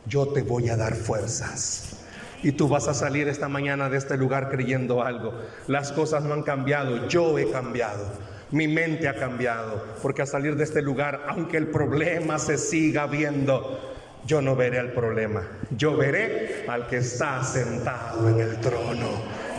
Yo 0.07 0.29
te 0.29 0.43
voy 0.43 0.71
a 0.71 0.77
dar 0.77 0.95
fuerzas. 0.95 2.04
Y 2.45 2.53
tú 2.53 2.69
vas 2.69 2.89
a 2.89 2.95
salir 2.95 3.27
esta 3.27 3.49
mañana 3.49 3.89
de 3.89 3.97
este 3.97 4.19
lugar 4.19 4.51
creyendo 4.51 5.03
algo. 5.03 5.33
Las 5.67 5.93
cosas 5.93 6.25
no 6.25 6.35
han 6.35 6.43
cambiado, 6.43 7.09
yo 7.09 7.39
he 7.39 7.51
cambiado. 7.51 8.05
Mi 8.51 8.69
mente 8.69 9.09
ha 9.09 9.15
cambiado, 9.15 9.83
porque 10.03 10.21
al 10.21 10.29
salir 10.29 10.55
de 10.55 10.65
este 10.65 10.83
lugar, 10.83 11.25
aunque 11.27 11.57
el 11.57 11.69
problema 11.69 12.39
se 12.39 12.59
siga 12.59 13.07
viendo, 13.07 13.95
yo 14.27 14.43
no 14.43 14.55
veré 14.57 14.79
al 14.79 14.93
problema. 14.93 15.43
Yo 15.71 15.97
veré 15.97 16.67
al 16.69 16.87
que 16.87 16.99
está 16.99 17.43
sentado 17.43 18.29
en 18.29 18.39
el 18.39 18.61
trono. 18.61 19.09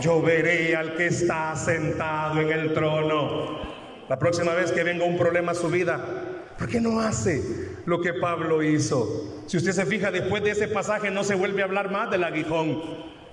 Yo 0.00 0.22
veré 0.22 0.76
al 0.76 0.94
que 0.94 1.08
está 1.08 1.56
sentado 1.56 2.40
en 2.40 2.52
el 2.52 2.72
trono. 2.72 3.58
La 4.08 4.16
próxima 4.16 4.54
vez 4.54 4.70
que 4.70 4.84
venga 4.84 5.04
un 5.04 5.18
problema 5.18 5.50
a 5.50 5.56
su 5.56 5.68
vida, 5.68 6.00
¿por 6.56 6.68
qué 6.68 6.80
no 6.80 7.00
hace 7.00 7.42
lo 7.84 8.00
que 8.00 8.14
Pablo 8.14 8.62
hizo? 8.62 9.35
Si 9.46 9.56
usted 9.56 9.72
se 9.72 9.86
fija, 9.86 10.10
después 10.10 10.42
de 10.42 10.50
ese 10.50 10.66
pasaje 10.66 11.10
no 11.10 11.22
se 11.22 11.36
vuelve 11.36 11.62
a 11.62 11.66
hablar 11.66 11.90
más 11.90 12.10
del 12.10 12.24
aguijón. 12.24 12.82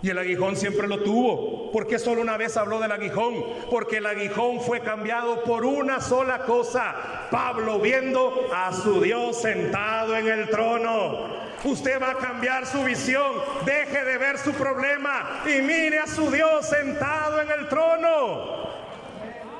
Y 0.04 0.10
el 0.10 0.18
aguijón 0.18 0.56
siempre 0.58 0.88
lo 0.88 1.00
tuvo. 1.00 1.72
¿Por 1.72 1.88
qué 1.88 1.98
solo 1.98 2.22
una 2.22 2.38
vez 2.38 2.56
habló 2.58 2.80
del 2.80 2.92
aguijón? 2.92 3.36
Porque 3.72 3.98
el 3.98 4.06
aguijón 4.06 4.60
fue 4.60 4.82
cambiado 4.82 5.44
por 5.44 5.66
una 5.66 6.02
sola 6.02 6.40
cosa. 6.40 6.94
Pablo 7.32 7.80
viendo 7.80 8.50
a 8.54 8.74
su 8.74 9.02
Dios 9.02 9.42
sentado 9.42 10.16
en 10.16 10.28
el 10.28 10.50
trono. 10.50 11.42
Usted 11.64 12.02
va 12.02 12.12
a 12.12 12.18
cambiar 12.18 12.68
su 12.68 12.84
visión. 12.84 13.32
Deje 13.66 14.04
de 14.04 14.18
ver 14.18 14.38
su 14.38 14.52
problema 14.52 15.42
y 15.46 15.62
mire 15.62 16.00
a 16.00 16.08
su 16.08 16.30
Dios 16.30 16.68
sentado 16.68 17.42
en 17.42 17.50
el 17.50 17.70
trono. 17.70 18.68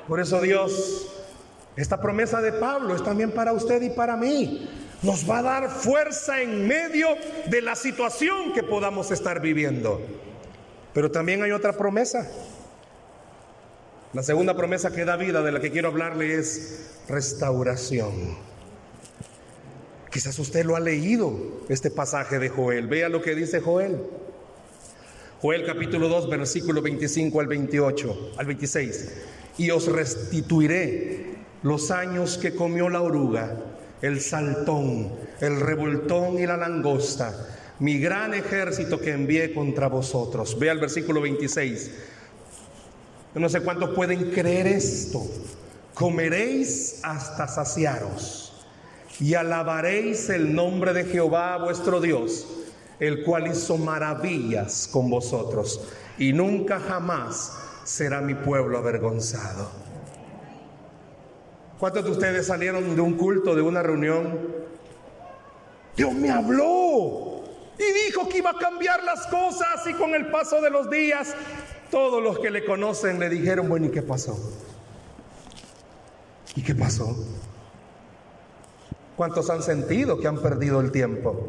Por 0.06 0.20
eso 0.20 0.42
Dios, 0.42 1.08
esta 1.74 2.00
promesa 2.00 2.42
de 2.42 2.52
Pablo 2.52 2.94
es 2.94 3.02
también 3.02 3.32
para 3.32 3.54
usted 3.54 3.80
y 3.80 3.90
para 3.90 4.14
mí 4.14 4.83
nos 5.04 5.28
va 5.28 5.38
a 5.40 5.42
dar 5.42 5.70
fuerza 5.70 6.40
en 6.40 6.66
medio 6.66 7.08
de 7.46 7.60
la 7.60 7.76
situación 7.76 8.52
que 8.54 8.62
podamos 8.62 9.10
estar 9.10 9.40
viviendo. 9.40 10.00
Pero 10.94 11.10
también 11.10 11.42
hay 11.42 11.50
otra 11.50 11.74
promesa. 11.74 12.26
La 14.14 14.22
segunda 14.22 14.56
promesa 14.56 14.92
que 14.92 15.04
da 15.04 15.16
vida 15.16 15.42
de 15.42 15.52
la 15.52 15.60
que 15.60 15.70
quiero 15.70 15.88
hablarle 15.88 16.34
es 16.34 17.02
restauración. 17.08 18.38
Quizás 20.10 20.38
usted 20.38 20.64
lo 20.64 20.76
ha 20.76 20.80
leído, 20.80 21.36
este 21.68 21.90
pasaje 21.90 22.38
de 22.38 22.48
Joel. 22.48 22.86
Vea 22.86 23.08
lo 23.08 23.20
que 23.20 23.34
dice 23.34 23.60
Joel. 23.60 24.00
Joel 25.42 25.66
capítulo 25.66 26.08
2, 26.08 26.30
versículo 26.30 26.80
25 26.80 27.40
al 27.40 27.46
28, 27.48 28.32
al 28.38 28.46
26. 28.46 29.12
Y 29.58 29.70
os 29.70 29.86
restituiré 29.88 31.34
los 31.62 31.90
años 31.90 32.38
que 32.38 32.54
comió 32.54 32.88
la 32.88 33.02
oruga 33.02 33.74
el 34.04 34.20
saltón, 34.20 35.10
el 35.40 35.60
revoltón 35.60 36.38
y 36.38 36.46
la 36.46 36.58
langosta, 36.58 37.34
mi 37.78 37.98
gran 37.98 38.34
ejército 38.34 39.00
que 39.00 39.12
envié 39.12 39.54
contra 39.54 39.88
vosotros. 39.88 40.58
Ve 40.58 40.68
al 40.68 40.78
versículo 40.78 41.22
26. 41.22 41.90
no 43.36 43.48
sé 43.48 43.62
cuántos 43.62 43.94
pueden 43.94 44.30
creer 44.30 44.66
esto. 44.66 45.22
Comeréis 45.94 47.00
hasta 47.02 47.48
saciaros 47.48 48.66
y 49.18 49.32
alabaréis 49.32 50.28
el 50.28 50.54
nombre 50.54 50.92
de 50.92 51.04
Jehová 51.04 51.56
vuestro 51.56 52.02
Dios, 52.02 52.46
el 53.00 53.24
cual 53.24 53.46
hizo 53.46 53.78
maravillas 53.78 54.86
con 54.86 55.08
vosotros, 55.08 55.80
y 56.18 56.34
nunca 56.34 56.78
jamás 56.78 57.54
será 57.84 58.20
mi 58.20 58.34
pueblo 58.34 58.76
avergonzado. 58.76 59.93
¿Cuántos 61.84 62.06
de 62.06 62.10
ustedes 62.12 62.46
salieron 62.46 62.96
de 62.96 63.02
un 63.02 63.12
culto, 63.12 63.54
de 63.54 63.60
una 63.60 63.82
reunión? 63.82 64.38
Dios 65.94 66.14
me 66.14 66.30
habló 66.30 67.44
y 67.78 68.06
dijo 68.06 68.26
que 68.26 68.38
iba 68.38 68.52
a 68.52 68.58
cambiar 68.58 69.04
las 69.04 69.26
cosas 69.26 69.86
y 69.86 69.92
con 69.92 70.14
el 70.14 70.30
paso 70.30 70.62
de 70.62 70.70
los 70.70 70.88
días 70.88 71.34
todos 71.90 72.22
los 72.22 72.38
que 72.38 72.50
le 72.50 72.64
conocen 72.64 73.20
le 73.20 73.28
dijeron, 73.28 73.68
bueno, 73.68 73.84
¿y 73.84 73.90
qué 73.90 74.00
pasó? 74.00 74.34
¿Y 76.56 76.62
qué 76.62 76.74
pasó? 76.74 77.14
¿Cuántos 79.14 79.50
han 79.50 79.62
sentido 79.62 80.18
que 80.18 80.26
han 80.26 80.38
perdido 80.38 80.80
el 80.80 80.90
tiempo? 80.90 81.48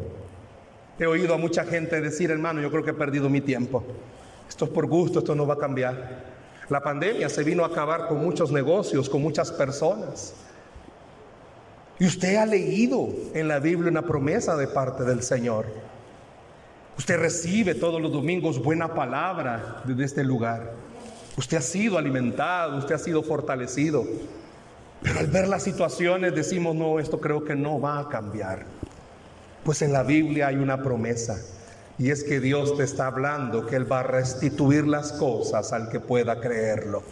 He 0.98 1.06
oído 1.06 1.32
a 1.32 1.38
mucha 1.38 1.64
gente 1.64 1.98
decir, 2.02 2.30
hermano, 2.30 2.60
yo 2.60 2.70
creo 2.70 2.84
que 2.84 2.90
he 2.90 2.92
perdido 2.92 3.30
mi 3.30 3.40
tiempo. 3.40 3.84
Esto 4.46 4.66
es 4.66 4.70
por 4.70 4.86
gusto, 4.86 5.20
esto 5.20 5.34
no 5.34 5.46
va 5.46 5.54
a 5.54 5.58
cambiar. 5.58 6.35
La 6.68 6.80
pandemia 6.80 7.28
se 7.28 7.44
vino 7.44 7.64
a 7.64 7.68
acabar 7.68 8.08
con 8.08 8.22
muchos 8.22 8.50
negocios, 8.50 9.08
con 9.08 9.22
muchas 9.22 9.52
personas. 9.52 10.34
Y 11.98 12.06
usted 12.06 12.36
ha 12.36 12.46
leído 12.46 13.08
en 13.34 13.48
la 13.48 13.58
Biblia 13.58 13.90
una 13.90 14.02
promesa 14.02 14.56
de 14.56 14.66
parte 14.66 15.04
del 15.04 15.22
Señor. 15.22 15.66
Usted 16.98 17.18
recibe 17.18 17.74
todos 17.74 18.00
los 18.00 18.12
domingos 18.12 18.62
buena 18.62 18.94
palabra 18.94 19.82
desde 19.84 20.04
este 20.04 20.24
lugar. 20.24 20.72
Usted 21.36 21.58
ha 21.58 21.62
sido 21.62 21.98
alimentado, 21.98 22.78
usted 22.78 22.94
ha 22.94 22.98
sido 22.98 23.22
fortalecido. 23.22 24.04
Pero 25.02 25.20
al 25.20 25.26
ver 25.26 25.46
las 25.46 25.62
situaciones 25.62 26.34
decimos, 26.34 26.74
no, 26.74 26.98
esto 26.98 27.20
creo 27.20 27.44
que 27.44 27.54
no 27.54 27.80
va 27.80 28.00
a 28.00 28.08
cambiar. 28.08 28.64
Pues 29.62 29.82
en 29.82 29.92
la 29.92 30.02
Biblia 30.02 30.48
hay 30.48 30.56
una 30.56 30.82
promesa. 30.82 31.38
Y 31.98 32.10
es 32.10 32.24
que 32.24 32.40
Dios 32.40 32.76
te 32.76 32.84
está 32.84 33.06
hablando 33.06 33.66
que 33.66 33.76
Él 33.76 33.90
va 33.90 34.00
a 34.00 34.02
restituir 34.02 34.86
las 34.86 35.12
cosas 35.12 35.72
al 35.72 35.88
que 35.88 36.00
pueda 36.00 36.40
creerlo. 36.40 37.02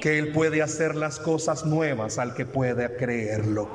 Que 0.00 0.18
Él 0.18 0.32
puede 0.32 0.62
hacer 0.62 0.96
las 0.96 1.18
cosas 1.18 1.66
nuevas 1.66 2.18
al 2.18 2.34
que 2.34 2.46
pueda 2.46 2.96
creerlo. 2.96 3.68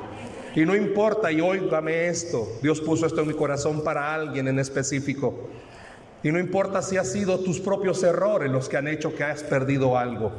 Y 0.56 0.64
no 0.64 0.74
importa, 0.74 1.30
y 1.30 1.40
óigame 1.40 2.08
esto, 2.08 2.48
Dios 2.62 2.80
puso 2.80 3.06
esto 3.06 3.20
en 3.20 3.28
mi 3.28 3.34
corazón 3.34 3.84
para 3.84 4.14
alguien 4.14 4.48
en 4.48 4.58
específico. 4.58 5.48
Y 6.22 6.32
no 6.32 6.40
importa 6.40 6.82
si 6.82 6.96
han 6.96 7.04
sido 7.04 7.38
tus 7.38 7.60
propios 7.60 8.02
errores 8.02 8.50
los 8.50 8.68
que 8.68 8.76
han 8.76 8.88
hecho 8.88 9.14
que 9.14 9.22
hayas 9.22 9.44
perdido 9.44 9.96
algo. 9.96 10.32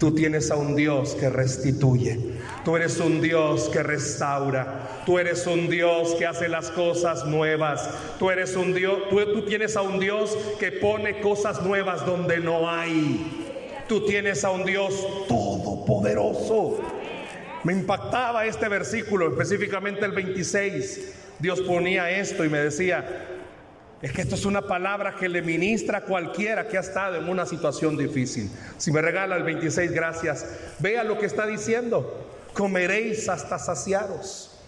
Tú 0.00 0.14
tienes 0.14 0.50
a 0.50 0.56
un 0.56 0.76
Dios 0.76 1.14
que 1.14 1.28
restituye. 1.28 2.18
Tú 2.64 2.74
eres 2.74 2.98
un 3.00 3.20
Dios 3.20 3.68
que 3.68 3.82
restaura. 3.82 5.02
Tú 5.04 5.18
eres 5.18 5.46
un 5.46 5.68
Dios 5.68 6.14
que 6.14 6.24
hace 6.24 6.48
las 6.48 6.70
cosas 6.70 7.26
nuevas. 7.26 7.86
Tú 8.18 8.30
eres 8.30 8.56
un 8.56 8.72
Dios, 8.72 8.96
tú, 9.10 9.42
tienes 9.42 9.76
a 9.76 9.82
un 9.82 10.00
Dios 10.00 10.38
que 10.58 10.72
pone 10.72 11.20
cosas 11.20 11.60
nuevas 11.60 12.06
donde 12.06 12.38
no 12.38 12.70
hay. 12.70 13.46
Tú 13.88 14.06
tienes 14.06 14.42
a 14.42 14.48
un 14.48 14.64
Dios 14.64 15.06
todopoderoso. 15.28 16.78
Me 17.62 17.74
impactaba 17.74 18.46
este 18.46 18.70
versículo, 18.70 19.28
específicamente 19.28 20.06
el 20.06 20.12
26. 20.12 21.12
Dios 21.40 21.60
ponía 21.60 22.10
esto 22.10 22.42
y 22.42 22.48
me 22.48 22.58
decía, 22.58 23.26
Es 24.02 24.12
que 24.12 24.22
esto 24.22 24.34
es 24.34 24.46
una 24.46 24.62
palabra 24.62 25.14
que 25.14 25.28
le 25.28 25.42
ministra 25.42 25.98
a 25.98 26.00
cualquiera 26.02 26.66
que 26.66 26.78
ha 26.78 26.80
estado 26.80 27.16
en 27.16 27.28
una 27.28 27.44
situación 27.44 27.98
difícil. 27.98 28.50
Si 28.78 28.90
me 28.90 29.02
regala 29.02 29.36
el 29.36 29.42
26, 29.42 29.92
gracias. 29.92 30.46
Vea 30.78 31.04
lo 31.04 31.18
que 31.18 31.26
está 31.26 31.46
diciendo. 31.46 32.26
Comeréis 32.54 33.28
hasta 33.28 33.58
saciaros. 33.58 34.58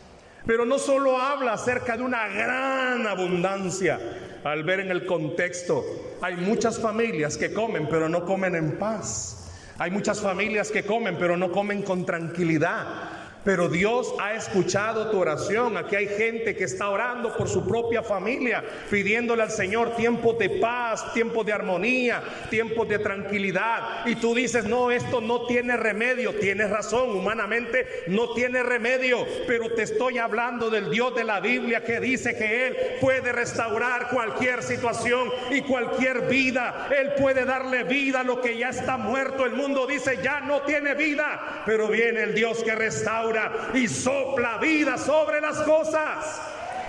Pero 0.45 0.67
no 0.67 0.79
solo 0.79 1.19
habla 1.19 1.55
acerca 1.55 1.97
de 1.97 2.03
una 2.03 2.29
gran 2.29 3.07
abundancia. 3.07 3.99
Al 4.45 4.65
ver 4.65 4.81
en 4.81 4.91
el 4.91 5.07
contexto, 5.07 5.83
hay 6.21 6.37
muchas 6.37 6.79
familias 6.79 7.39
que 7.39 7.55
comen, 7.55 7.89
pero 7.89 8.11
no 8.11 8.27
comen 8.27 8.55
en 8.55 8.79
paz. 8.79 9.51
Hay 9.79 9.91
muchas 9.91 10.21
familias 10.21 10.71
que 10.71 10.85
comen, 10.85 11.17
pero 11.19 11.39
no 11.39 11.51
comen 11.51 11.83
con 11.83 12.05
tranquilidad. 12.05 13.22
Pero 13.45 13.69
Dios 13.69 14.15
ha 14.21 14.35
escuchado 14.35 15.11
tu 15.11 15.19
oración. 15.19 15.77
Aquí 15.77 15.97
hay 15.97 16.07
gente 16.07 16.55
que 16.55 16.65
está 16.65 16.89
orando 16.89 17.37
por 17.37 17.49
su 17.49 17.67
propia 17.67 18.03
familia, 18.03 18.63
pidiéndole 18.91 19.43
al 19.43 19.51
Señor 19.51 19.97
tiempos 19.97 20.39
de 20.39 20.49
paz, 20.51 21.13
tiempos 21.13 21.45
de 21.45 21.53
armonía, 21.53 22.23
tiempos 22.51 22.89
de 22.89 23.01
tranquilidad. 23.01 24.07
Y 24.07 24.17
tú 24.17 24.35
dices, 24.35 24.65
no, 24.65 24.91
esto 24.91 25.21
no 25.21 25.47
tiene 25.47 25.77
remedio. 25.77 26.35
Tienes 26.35 26.71
razón, 26.71 27.11
humanamente 27.11 28.05
no 28.07 28.33
tiene 28.33 28.63
remedio. 28.63 29.27
Pero 29.47 29.73
te 29.73 29.83
estoy 29.83 30.19
hablando 30.19 30.71
del 30.71 30.91
Dios 30.91 31.15
de 31.15 31.25
la 31.25 31.41
Biblia 31.41 31.83
que 31.83 31.99
dice 31.99 32.37
que 32.37 32.69
Él 32.69 32.77
puede 33.01 33.33
restaurar 33.33 34.09
cualquier 34.09 34.63
situación 34.63 35.31
y 35.51 35.63
cualquier 35.63 36.29
vida. 36.29 36.89
Él 36.97 37.13
puede 37.21 37.45
darle 37.45 37.83
vida 37.85 38.21
a 38.21 38.25
lo 38.25 38.41
que 38.41 38.57
ya 38.57 38.69
está 38.69 38.97
muerto. 38.97 39.45
El 39.45 39.55
mundo 39.55 39.87
dice, 39.87 40.21
ya 40.23 40.41
no 40.41 40.63
tiene 40.63 40.95
vida. 40.95 41.63
Pero 41.67 41.89
viene 41.89 42.23
el 42.23 42.35
Dios 42.35 42.63
que 42.63 42.75
restaura 42.75 43.32
y 43.75 43.89
sopla 43.89 44.59
vida 44.59 44.99
sobre 44.99 45.41
las 45.41 45.59
cosas. 45.63 46.41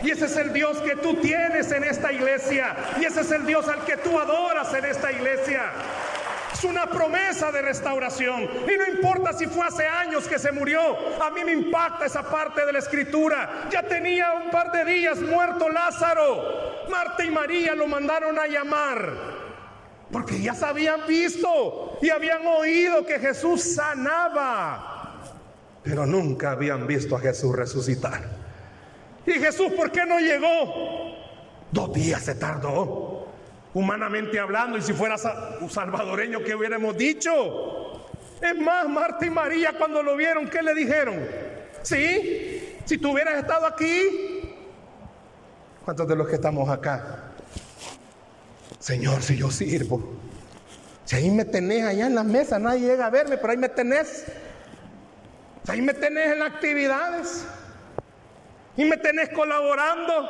Y 0.04 0.12
ese 0.12 0.26
es 0.26 0.36
el 0.36 0.52
Dios 0.52 0.78
que 0.80 0.98
tú 0.98 1.16
tienes 1.16 1.72
en 1.72 1.86
esta 1.86 2.12
iglesia. 2.12 2.76
Y 3.00 3.06
ese 3.06 3.22
es 3.22 3.32
el 3.32 3.46
Dios 3.46 3.68
al 3.70 3.86
que 3.86 3.98
tú 3.98 4.20
adoras 4.20 4.74
en 4.74 4.84
esta 4.84 5.12
iglesia. 5.12 5.72
Es 6.52 6.64
una 6.66 6.88
promesa 6.88 7.52
de 7.52 7.62
restauración. 7.62 8.44
Y 8.44 8.78
no 8.78 8.86
importa 8.96 9.32
si 9.32 9.48
fue 9.48 9.66
hace 9.66 9.88
años 9.88 10.28
que 10.28 10.38
se 10.38 10.52
murió. 10.52 10.82
A 11.22 11.30
mí 11.32 11.46
me 11.46 11.54
impacta 11.54 12.06
esa 12.06 12.24
parte 12.24 12.66
de 12.66 12.74
la 12.74 12.80
escritura. 12.80 13.68
Ya 13.72 13.82
tenía 13.84 14.34
un 14.34 14.52
par 14.52 14.74
de 14.74 14.84
días 14.84 15.20
muerto 15.22 15.70
Lázaro. 15.70 16.84
Marta 16.90 17.24
y 17.24 17.32
María 17.32 17.74
lo 17.74 17.88
mandaron 17.88 18.38
a 18.38 18.46
llamar. 18.48 19.14
Porque 20.12 20.40
ya 20.42 20.54
se 20.54 20.66
habían 20.66 21.08
visto 21.08 21.98
y 22.02 22.10
habían 22.10 22.46
oído 22.46 23.06
que 23.06 23.20
Jesús 23.20 23.76
sanaba 23.76 24.93
pero 25.84 26.06
nunca 26.06 26.52
habían 26.52 26.88
visto 26.88 27.16
a 27.16 27.20
Jesús 27.20 27.56
resucitar. 27.56 28.24
¿Y 29.26 29.34
Jesús 29.34 29.72
por 29.74 29.92
qué 29.92 30.06
no 30.06 30.20
llegó? 30.20 31.16
Dos 31.72 31.94
días 31.94 32.22
se 32.24 32.36
tardó, 32.36 33.28
humanamente 33.74 34.40
hablando, 34.40 34.78
y 34.78 34.82
si 34.82 34.94
fuera 34.94 35.18
salvadoreño, 35.18 36.44
¿qué 36.44 36.56
hubiéramos 36.56 36.98
dicho? 36.98 38.08
Es 38.42 38.56
más, 38.58 38.88
Marta 38.88 39.26
y 39.26 39.30
María 39.30 39.74
cuando 39.78 40.04
lo 40.04 40.16
vieron, 40.16 40.50
¿qué 40.50 40.62
le 40.62 40.74
dijeron? 40.74 41.26
Sí, 41.82 42.78
si 42.86 42.98
tú 42.98 43.12
hubieras 43.12 43.38
estado 43.38 43.66
aquí, 43.66 44.54
¿cuántos 45.84 46.08
de 46.08 46.16
los 46.16 46.28
que 46.28 46.36
estamos 46.36 46.70
acá? 46.70 47.32
Señor, 48.80 49.22
si 49.22 49.38
yo 49.38 49.50
sirvo, 49.50 50.14
si 51.06 51.16
ahí 51.16 51.32
me 51.32 51.46
tenés 51.46 51.86
allá 51.86 52.08
en 52.08 52.16
la 52.16 52.24
mesa, 52.24 52.60
nadie 52.60 52.82
llega 52.82 53.06
a 53.06 53.10
verme, 53.10 53.38
pero 53.38 53.52
ahí 53.52 53.58
me 53.58 53.70
tenés. 53.70 54.26
Ahí 55.68 55.82
me 55.82 55.94
tenés 55.94 56.34
en 56.34 56.42
actividades. 56.42 57.46
Y 58.76 58.86
me 58.86 58.98
tenés 58.98 59.30
colaborando. 59.30 60.30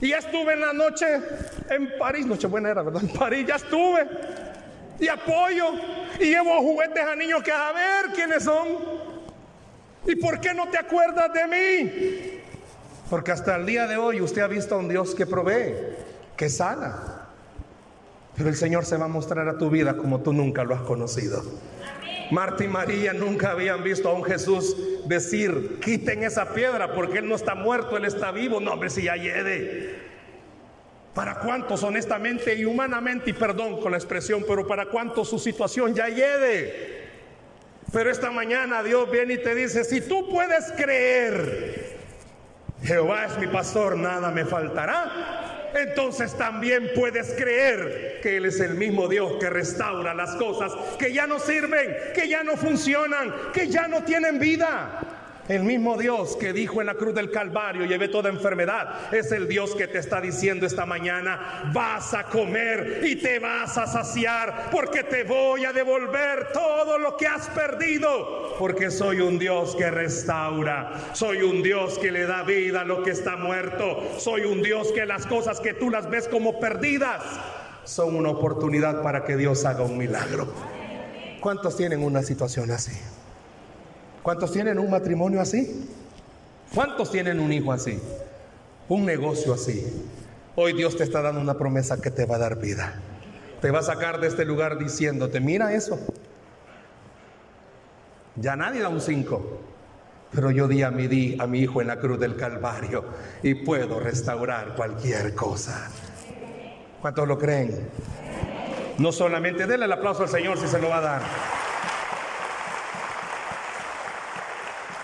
Y 0.00 0.10
ya 0.10 0.18
estuve 0.18 0.52
en 0.52 0.60
la 0.60 0.72
noche 0.72 1.06
en 1.70 1.98
París. 1.98 2.26
Noche 2.26 2.46
buena 2.46 2.70
era, 2.70 2.82
¿verdad? 2.82 3.02
En 3.02 3.08
París 3.08 3.46
ya 3.46 3.56
estuve. 3.56 4.06
Y 5.00 5.08
apoyo. 5.08 5.72
Y 6.20 6.26
llevo 6.26 6.60
juguetes 6.60 7.04
a 7.04 7.14
niños 7.16 7.42
que 7.42 7.52
a 7.52 7.72
ver 7.72 8.12
quiénes 8.14 8.44
son. 8.44 8.68
¿Y 10.06 10.16
por 10.16 10.40
qué 10.40 10.54
no 10.54 10.68
te 10.68 10.78
acuerdas 10.78 11.32
de 11.32 11.46
mí? 11.46 12.40
Porque 13.10 13.32
hasta 13.32 13.56
el 13.56 13.66
día 13.66 13.86
de 13.86 13.96
hoy 13.96 14.20
usted 14.20 14.42
ha 14.42 14.46
visto 14.46 14.74
a 14.74 14.78
un 14.78 14.88
Dios 14.88 15.14
que 15.14 15.26
provee, 15.26 15.74
que 16.36 16.48
sana. 16.48 17.26
Pero 18.36 18.50
el 18.50 18.56
Señor 18.56 18.84
se 18.84 18.96
va 18.96 19.06
a 19.06 19.08
mostrar 19.08 19.48
a 19.48 19.58
tu 19.58 19.70
vida 19.70 19.96
como 19.96 20.20
tú 20.20 20.32
nunca 20.32 20.62
lo 20.62 20.74
has 20.74 20.82
conocido. 20.82 21.42
Marta 22.30 22.64
y 22.64 22.68
María 22.68 23.12
nunca 23.12 23.52
habían 23.52 23.82
visto 23.82 24.08
a 24.08 24.12
un 24.12 24.24
Jesús 24.24 24.76
decir, 25.06 25.78
quiten 25.80 26.22
esa 26.22 26.52
piedra 26.52 26.92
porque 26.92 27.18
Él 27.18 27.28
no 27.28 27.34
está 27.34 27.54
muerto, 27.54 27.96
Él 27.96 28.04
está 28.04 28.30
vivo. 28.30 28.60
No, 28.60 28.72
hombre, 28.72 28.90
si 28.90 29.02
ya 29.02 29.16
llegue. 29.16 29.96
¿Para 31.14 31.36
cuántos 31.40 31.82
honestamente 31.82 32.54
y 32.54 32.64
humanamente, 32.64 33.30
y 33.30 33.32
perdón 33.32 33.80
con 33.80 33.92
la 33.92 33.98
expresión, 33.98 34.44
pero 34.46 34.66
para 34.66 34.86
cuántos 34.86 35.28
su 35.28 35.38
situación 35.38 35.94
ya 35.94 36.08
llegue? 36.08 36.98
Pero 37.92 38.10
esta 38.10 38.30
mañana 38.30 38.82
Dios 38.82 39.10
viene 39.10 39.34
y 39.34 39.42
te 39.42 39.54
dice, 39.54 39.82
si 39.84 40.02
tú 40.02 40.28
puedes 40.28 40.70
creer, 40.72 41.96
Jehová 42.82 43.24
es 43.26 43.38
mi 43.38 43.46
pastor, 43.46 43.96
nada 43.96 44.30
me 44.30 44.44
faltará 44.44 45.47
entonces 45.74 46.36
también 46.36 46.90
puedes 46.94 47.32
creer 47.32 48.20
que 48.22 48.36
Él 48.36 48.46
es 48.46 48.60
el 48.60 48.74
mismo 48.74 49.08
Dios 49.08 49.34
que 49.40 49.50
restaura 49.50 50.14
las 50.14 50.34
cosas 50.36 50.72
que 50.98 51.12
ya 51.12 51.26
no 51.26 51.38
sirven, 51.38 51.96
que 52.14 52.28
ya 52.28 52.42
no 52.42 52.56
funcionan, 52.56 53.34
que 53.52 53.68
ya 53.68 53.88
no 53.88 54.02
tienen 54.02 54.38
vida. 54.38 55.17
El 55.48 55.64
mismo 55.64 55.96
Dios 55.96 56.36
que 56.36 56.52
dijo 56.52 56.82
en 56.82 56.86
la 56.86 56.94
cruz 56.94 57.14
del 57.14 57.30
Calvario, 57.30 57.86
llevé 57.86 58.08
toda 58.08 58.28
enfermedad, 58.28 59.14
es 59.14 59.32
el 59.32 59.48
Dios 59.48 59.74
que 59.74 59.88
te 59.88 59.96
está 59.96 60.20
diciendo 60.20 60.66
esta 60.66 60.84
mañana, 60.84 61.70
vas 61.72 62.12
a 62.12 62.24
comer 62.24 63.00
y 63.02 63.16
te 63.16 63.38
vas 63.38 63.78
a 63.78 63.86
saciar, 63.86 64.68
porque 64.70 65.04
te 65.04 65.24
voy 65.24 65.64
a 65.64 65.72
devolver 65.72 66.52
todo 66.52 66.98
lo 66.98 67.16
que 67.16 67.26
has 67.26 67.48
perdido, 67.48 68.56
porque 68.58 68.90
soy 68.90 69.20
un 69.22 69.38
Dios 69.38 69.74
que 69.74 69.90
restaura, 69.90 70.92
soy 71.14 71.40
un 71.42 71.62
Dios 71.62 71.98
que 71.98 72.12
le 72.12 72.26
da 72.26 72.42
vida 72.42 72.82
a 72.82 72.84
lo 72.84 73.02
que 73.02 73.12
está 73.12 73.36
muerto, 73.36 74.02
soy 74.18 74.42
un 74.42 74.62
Dios 74.62 74.92
que 74.92 75.06
las 75.06 75.24
cosas 75.24 75.60
que 75.60 75.72
tú 75.72 75.88
las 75.88 76.10
ves 76.10 76.28
como 76.28 76.60
perdidas 76.60 77.22
son 77.84 78.16
una 78.16 78.28
oportunidad 78.28 79.02
para 79.02 79.24
que 79.24 79.38
Dios 79.38 79.64
haga 79.64 79.82
un 79.82 79.96
milagro. 79.96 80.52
¿Cuántos 81.40 81.74
tienen 81.74 82.02
una 82.02 82.22
situación 82.22 82.70
así? 82.70 82.92
¿Cuántos 84.28 84.52
tienen 84.52 84.78
un 84.78 84.90
matrimonio 84.90 85.40
así? 85.40 85.88
¿Cuántos 86.74 87.10
tienen 87.10 87.40
un 87.40 87.50
hijo 87.50 87.72
así? 87.72 87.98
Un 88.86 89.06
negocio 89.06 89.54
así. 89.54 89.82
Hoy 90.54 90.74
Dios 90.74 90.98
te 90.98 91.04
está 91.04 91.22
dando 91.22 91.40
una 91.40 91.54
promesa 91.54 91.98
que 91.98 92.10
te 92.10 92.26
va 92.26 92.36
a 92.36 92.38
dar 92.38 92.58
vida. 92.58 93.00
Te 93.62 93.70
va 93.70 93.78
a 93.78 93.82
sacar 93.82 94.20
de 94.20 94.26
este 94.26 94.44
lugar 94.44 94.76
diciéndote, 94.76 95.40
mira 95.40 95.72
eso. 95.72 95.98
Ya 98.36 98.54
nadie 98.54 98.82
da 98.82 98.90
un 98.90 99.00
5. 99.00 99.60
Pero 100.32 100.50
yo 100.50 100.68
di 100.68 100.82
a 100.82 100.90
mi, 100.90 101.06
di 101.06 101.38
a 101.40 101.46
mi 101.46 101.60
hijo 101.60 101.80
en 101.80 101.86
la 101.86 101.98
cruz 101.98 102.20
del 102.20 102.36
Calvario 102.36 103.06
y 103.42 103.54
puedo 103.54 103.98
restaurar 103.98 104.74
cualquier 104.76 105.34
cosa. 105.34 105.88
¿Cuántos 107.00 107.26
lo 107.26 107.38
creen? 107.38 107.88
No 108.98 109.10
solamente 109.10 109.66
denle 109.66 109.86
el 109.86 109.92
aplauso 109.92 110.24
al 110.24 110.28
Señor 110.28 110.58
si 110.58 110.66
se 110.66 110.78
lo 110.78 110.90
va 110.90 110.98
a 110.98 111.00
dar. 111.00 111.57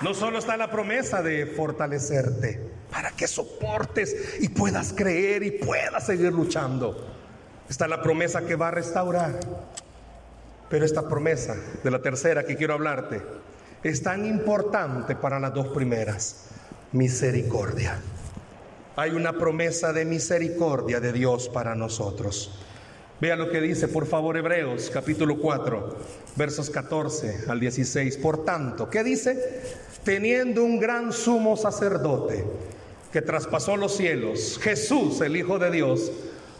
No 0.04 0.12
solo 0.12 0.38
está 0.38 0.58
la 0.58 0.70
promesa 0.70 1.22
de 1.22 1.46
fortalecerte 1.46 2.60
para 2.90 3.12
que 3.12 3.26
soportes 3.26 4.36
y 4.38 4.50
puedas 4.50 4.92
creer 4.92 5.42
y 5.42 5.52
puedas 5.52 6.04
seguir 6.04 6.30
luchando. 6.30 7.08
Está 7.70 7.88
la 7.88 8.02
promesa 8.02 8.42
que 8.42 8.54
va 8.54 8.68
a 8.68 8.72
restaurar. 8.72 9.40
Pero 10.68 10.84
esta 10.84 11.08
promesa 11.08 11.56
de 11.82 11.90
la 11.90 12.02
tercera 12.02 12.44
que 12.44 12.54
quiero 12.54 12.74
hablarte 12.74 13.22
es 13.82 14.02
tan 14.02 14.26
importante 14.26 15.16
para 15.16 15.40
las 15.40 15.54
dos 15.54 15.68
primeras. 15.68 16.48
Misericordia. 16.92 17.98
Hay 18.96 19.12
una 19.12 19.32
promesa 19.32 19.94
de 19.94 20.04
misericordia 20.04 21.00
de 21.00 21.14
Dios 21.14 21.48
para 21.48 21.74
nosotros. 21.74 22.60
Vea 23.24 23.36
lo 23.36 23.48
que 23.48 23.62
dice, 23.62 23.88
por 23.88 24.04
favor, 24.04 24.36
Hebreos 24.36 24.90
capítulo 24.92 25.38
4, 25.38 25.96
versos 26.36 26.68
14 26.68 27.46
al 27.48 27.58
16. 27.58 28.18
Por 28.18 28.44
tanto, 28.44 28.90
¿qué 28.90 29.02
dice? 29.02 29.62
teniendo 30.04 30.62
un 30.62 30.78
gran 30.78 31.10
sumo 31.10 31.56
sacerdote 31.56 32.44
que 33.10 33.22
traspasó 33.22 33.78
los 33.78 33.96
cielos, 33.96 34.60
Jesús, 34.60 35.22
el 35.22 35.38
Hijo 35.38 35.58
de 35.58 35.70
Dios, 35.70 36.12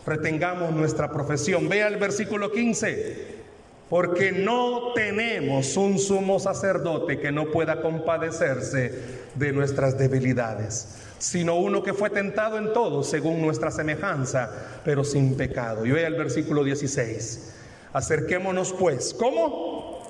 retengamos 0.06 0.72
nuestra 0.72 1.12
profesión. 1.12 1.68
Vea 1.68 1.86
el 1.86 1.96
versículo 1.96 2.50
15, 2.50 3.43
porque 3.88 4.32
no 4.32 4.92
tenemos 4.94 5.76
un 5.76 5.98
sumo 5.98 6.38
sacerdote 6.40 7.20
que 7.20 7.32
no 7.32 7.50
pueda 7.50 7.82
compadecerse 7.82 8.92
de 9.34 9.52
nuestras 9.52 9.98
debilidades, 9.98 10.96
sino 11.18 11.56
uno 11.56 11.82
que 11.82 11.94
fue 11.94 12.10
tentado 12.10 12.58
en 12.58 12.72
todo 12.72 13.02
según 13.02 13.42
nuestra 13.42 13.70
semejanza, 13.70 14.50
pero 14.84 15.04
sin 15.04 15.36
pecado. 15.36 15.84
Y 15.86 15.90
vea 15.90 16.08
el 16.08 16.14
versículo 16.14 16.64
16, 16.64 17.54
acerquémonos 17.92 18.72
pues, 18.72 19.14
¿cómo? 19.14 20.02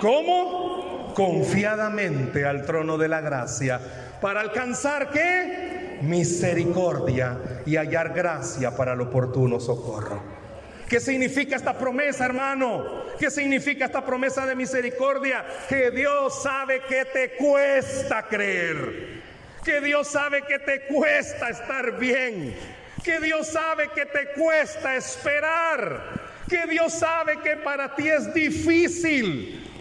¿Cómo? 0.00 0.74
confiadamente 1.14 2.44
al 2.44 2.66
trono 2.66 2.98
de 2.98 3.08
la 3.08 3.20
gracia 3.20 3.80
para 4.20 4.40
alcanzar 4.40 5.10
qué? 5.10 5.98
misericordia 6.02 7.38
y 7.64 7.76
hallar 7.76 8.12
gracia 8.12 8.76
para 8.76 8.92
el 8.92 9.00
oportuno 9.00 9.60
socorro. 9.60 10.43
¿Qué 10.88 11.00
significa 11.00 11.56
esta 11.56 11.76
promesa, 11.78 12.26
hermano? 12.26 13.04
¿Qué 13.18 13.30
significa 13.30 13.86
esta 13.86 14.04
promesa 14.04 14.46
de 14.46 14.54
misericordia? 14.54 15.44
Que 15.68 15.90
Dios 15.90 16.42
sabe 16.42 16.82
que 16.88 17.04
te 17.06 17.36
cuesta 17.36 18.26
creer. 18.28 19.22
Que 19.64 19.80
Dios 19.80 20.08
sabe 20.08 20.42
que 20.42 20.58
te 20.58 20.82
cuesta 20.82 21.48
estar 21.48 21.98
bien. 21.98 22.54
Que 23.02 23.18
Dios 23.20 23.46
sabe 23.48 23.88
que 23.94 24.04
te 24.06 24.32
cuesta 24.32 24.96
esperar. 24.96 26.02
Que 26.48 26.66
Dios 26.66 26.92
sabe 26.92 27.38
que 27.40 27.56
para 27.56 27.94
ti 27.94 28.08
es 28.08 28.32
difícil. 28.34 29.73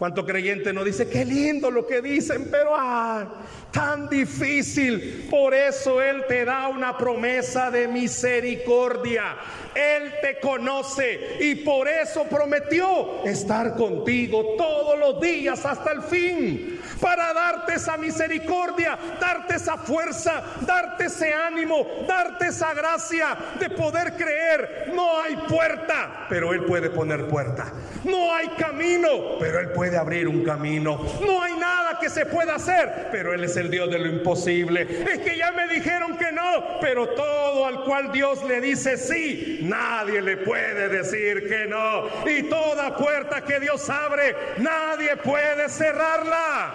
¿Cuánto 0.00 0.24
creyente 0.24 0.72
no 0.72 0.82
dice, 0.82 1.10
qué 1.10 1.26
lindo 1.26 1.70
lo 1.70 1.86
que 1.86 2.00
dicen, 2.00 2.48
pero 2.50 2.70
ah, 2.74 3.42
tan 3.70 4.08
difícil? 4.08 5.26
Por 5.28 5.52
eso 5.52 6.00
Él 6.00 6.24
te 6.26 6.46
da 6.46 6.68
una 6.68 6.96
promesa 6.96 7.70
de 7.70 7.86
misericordia. 7.86 9.36
Él 9.74 10.14
te 10.22 10.40
conoce 10.40 11.36
y 11.40 11.56
por 11.56 11.86
eso 11.86 12.24
prometió 12.24 13.26
estar 13.26 13.76
contigo 13.76 14.54
todos 14.56 14.98
los 14.98 15.20
días 15.20 15.66
hasta 15.66 15.92
el 15.92 16.00
fin. 16.00 16.79
Para 17.00 17.32
darte 17.32 17.74
esa 17.74 17.96
misericordia, 17.96 18.98
darte 19.18 19.56
esa 19.56 19.76
fuerza, 19.76 20.42
darte 20.60 21.06
ese 21.06 21.32
ánimo, 21.32 21.86
darte 22.06 22.48
esa 22.48 22.74
gracia 22.74 23.36
de 23.58 23.70
poder 23.70 24.14
creer. 24.16 24.92
No 24.94 25.20
hay 25.20 25.36
puerta, 25.48 26.26
pero 26.28 26.52
Él 26.52 26.64
puede 26.64 26.90
poner 26.90 27.26
puerta. 27.26 27.72
No 28.04 28.34
hay 28.34 28.48
camino, 28.50 29.38
pero 29.38 29.60
Él 29.60 29.70
puede 29.72 29.96
abrir 29.96 30.28
un 30.28 30.44
camino. 30.44 31.00
No 31.26 31.42
hay 31.42 31.54
nada 31.56 31.89
que 31.98 32.08
se 32.08 32.26
pueda 32.26 32.56
hacer, 32.56 33.08
pero 33.10 33.34
Él 33.34 33.44
es 33.44 33.56
el 33.56 33.70
Dios 33.70 33.90
de 33.90 33.98
lo 33.98 34.06
imposible. 34.06 34.82
Es 35.12 35.18
que 35.20 35.36
ya 35.36 35.52
me 35.52 35.66
dijeron 35.68 36.16
que 36.16 36.30
no, 36.32 36.78
pero 36.80 37.08
todo 37.08 37.66
al 37.66 37.84
cual 37.84 38.12
Dios 38.12 38.42
le 38.44 38.60
dice 38.60 38.96
sí, 38.96 39.60
nadie 39.62 40.22
le 40.22 40.36
puede 40.36 40.88
decir 40.88 41.48
que 41.48 41.66
no. 41.66 42.04
Y 42.26 42.44
toda 42.44 42.96
puerta 42.96 43.42
que 43.42 43.60
Dios 43.60 43.88
abre, 43.90 44.36
nadie 44.58 45.16
puede 45.16 45.68
cerrarla. 45.68 46.72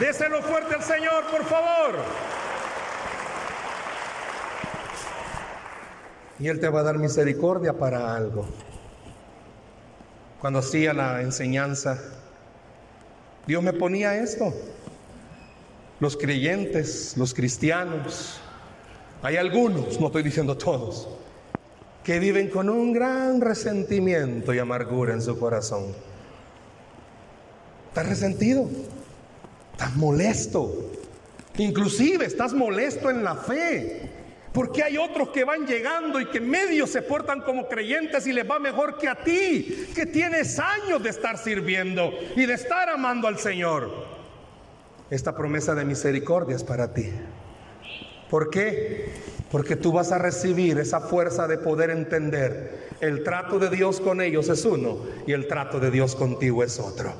Déselo 0.00 0.42
fuerte 0.42 0.74
al 0.74 0.82
Señor, 0.82 1.24
por 1.30 1.44
favor. 1.44 1.96
Y 6.38 6.48
Él 6.48 6.60
te 6.60 6.68
va 6.68 6.80
a 6.80 6.82
dar 6.82 6.98
misericordia 6.98 7.72
para 7.72 8.14
algo. 8.14 8.46
Cuando 10.40 10.58
hacía 10.58 10.92
la 10.92 11.22
enseñanza, 11.22 11.98
Dios 13.46 13.62
me 13.62 13.72
ponía 13.72 14.16
esto. 14.16 14.52
Los 16.00 16.16
creyentes, 16.16 17.14
los 17.16 17.32
cristianos, 17.32 18.40
hay 19.22 19.36
algunos, 19.36 19.98
no 19.98 20.06
estoy 20.06 20.22
diciendo 20.22 20.56
todos, 20.56 21.08
que 22.04 22.18
viven 22.18 22.50
con 22.50 22.68
un 22.68 22.92
gran 22.92 23.40
resentimiento 23.40 24.52
y 24.52 24.58
amargura 24.58 25.14
en 25.14 25.22
su 25.22 25.38
corazón. 25.38 25.86
Estás 27.88 28.08
resentido, 28.08 28.68
estás 29.72 29.96
molesto, 29.96 30.90
inclusive 31.56 32.26
estás 32.26 32.52
molesto 32.52 33.08
en 33.08 33.24
la 33.24 33.36
fe. 33.36 34.10
Porque 34.56 34.82
hay 34.82 34.96
otros 34.96 35.28
que 35.28 35.44
van 35.44 35.66
llegando 35.66 36.18
y 36.18 36.30
que 36.30 36.40
medio 36.40 36.86
se 36.86 37.02
portan 37.02 37.42
como 37.42 37.68
creyentes 37.68 38.26
y 38.26 38.32
les 38.32 38.50
va 38.50 38.58
mejor 38.58 38.96
que 38.96 39.06
a 39.06 39.14
ti, 39.14 39.90
que 39.94 40.06
tienes 40.06 40.58
años 40.58 41.02
de 41.02 41.10
estar 41.10 41.36
sirviendo 41.36 42.10
y 42.34 42.46
de 42.46 42.54
estar 42.54 42.88
amando 42.88 43.28
al 43.28 43.38
Señor. 43.38 43.90
Esta 45.10 45.36
promesa 45.36 45.74
de 45.74 45.84
misericordia 45.84 46.56
es 46.56 46.64
para 46.64 46.94
ti. 46.94 47.10
¿Por 48.30 48.48
qué? 48.48 49.10
Porque 49.52 49.76
tú 49.76 49.92
vas 49.92 50.10
a 50.10 50.16
recibir 50.16 50.78
esa 50.78 51.00
fuerza 51.00 51.46
de 51.46 51.58
poder 51.58 51.90
entender 51.90 52.88
el 53.02 53.24
trato 53.24 53.58
de 53.58 53.68
Dios 53.68 54.00
con 54.00 54.22
ellos 54.22 54.48
es 54.48 54.64
uno 54.64 55.00
y 55.26 55.32
el 55.32 55.48
trato 55.48 55.78
de 55.80 55.90
Dios 55.90 56.16
contigo 56.16 56.64
es 56.64 56.80
otro. 56.80 57.12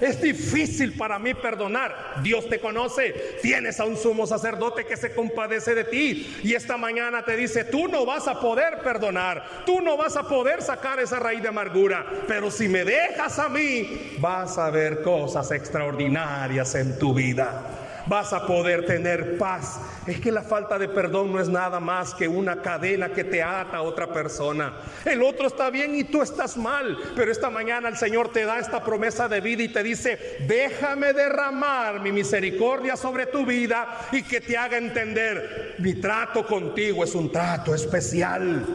Es 0.00 0.20
difícil 0.20 0.96
para 0.96 1.18
mí 1.18 1.34
perdonar. 1.34 2.20
Dios 2.22 2.48
te 2.48 2.60
conoce. 2.60 3.38
Tienes 3.42 3.80
a 3.80 3.84
un 3.84 3.96
sumo 3.96 4.26
sacerdote 4.26 4.84
que 4.84 4.96
se 4.96 5.14
compadece 5.14 5.74
de 5.74 5.84
ti. 5.84 6.38
Y 6.42 6.54
esta 6.54 6.76
mañana 6.76 7.24
te 7.24 7.36
dice, 7.36 7.64
tú 7.64 7.88
no 7.88 8.06
vas 8.06 8.28
a 8.28 8.40
poder 8.40 8.78
perdonar. 8.78 9.64
Tú 9.66 9.80
no 9.80 9.96
vas 9.96 10.16
a 10.16 10.26
poder 10.28 10.62
sacar 10.62 11.00
esa 11.00 11.18
raíz 11.18 11.42
de 11.42 11.48
amargura. 11.48 12.06
Pero 12.26 12.50
si 12.50 12.68
me 12.68 12.84
dejas 12.84 13.38
a 13.38 13.48
mí, 13.48 14.14
vas 14.18 14.58
a 14.58 14.70
ver 14.70 15.02
cosas 15.02 15.50
extraordinarias 15.50 16.74
en 16.74 16.98
tu 16.98 17.14
vida 17.14 17.62
vas 18.10 18.32
a 18.32 18.44
poder 18.44 18.84
tener 18.84 19.38
paz. 19.38 19.80
Es 20.04 20.20
que 20.20 20.32
la 20.32 20.42
falta 20.42 20.80
de 20.80 20.88
perdón 20.88 21.32
no 21.32 21.40
es 21.40 21.48
nada 21.48 21.78
más 21.78 22.12
que 22.12 22.26
una 22.26 22.60
cadena 22.60 23.10
que 23.10 23.22
te 23.22 23.40
ata 23.40 23.76
a 23.76 23.82
otra 23.82 24.12
persona. 24.12 24.72
El 25.04 25.22
otro 25.22 25.46
está 25.46 25.70
bien 25.70 25.94
y 25.94 26.02
tú 26.02 26.20
estás 26.20 26.56
mal, 26.56 26.98
pero 27.14 27.30
esta 27.30 27.50
mañana 27.50 27.88
el 27.88 27.96
Señor 27.96 28.32
te 28.32 28.44
da 28.44 28.58
esta 28.58 28.82
promesa 28.82 29.28
de 29.28 29.40
vida 29.40 29.62
y 29.62 29.68
te 29.68 29.84
dice, 29.84 30.38
déjame 30.48 31.12
derramar 31.12 32.00
mi 32.00 32.10
misericordia 32.10 32.96
sobre 32.96 33.26
tu 33.26 33.46
vida 33.46 34.08
y 34.10 34.24
que 34.24 34.40
te 34.40 34.56
haga 34.56 34.76
entender, 34.76 35.76
mi 35.78 35.94
trato 35.94 36.44
contigo 36.44 37.04
es 37.04 37.14
un 37.14 37.30
trato 37.30 37.76
especial. 37.76 38.66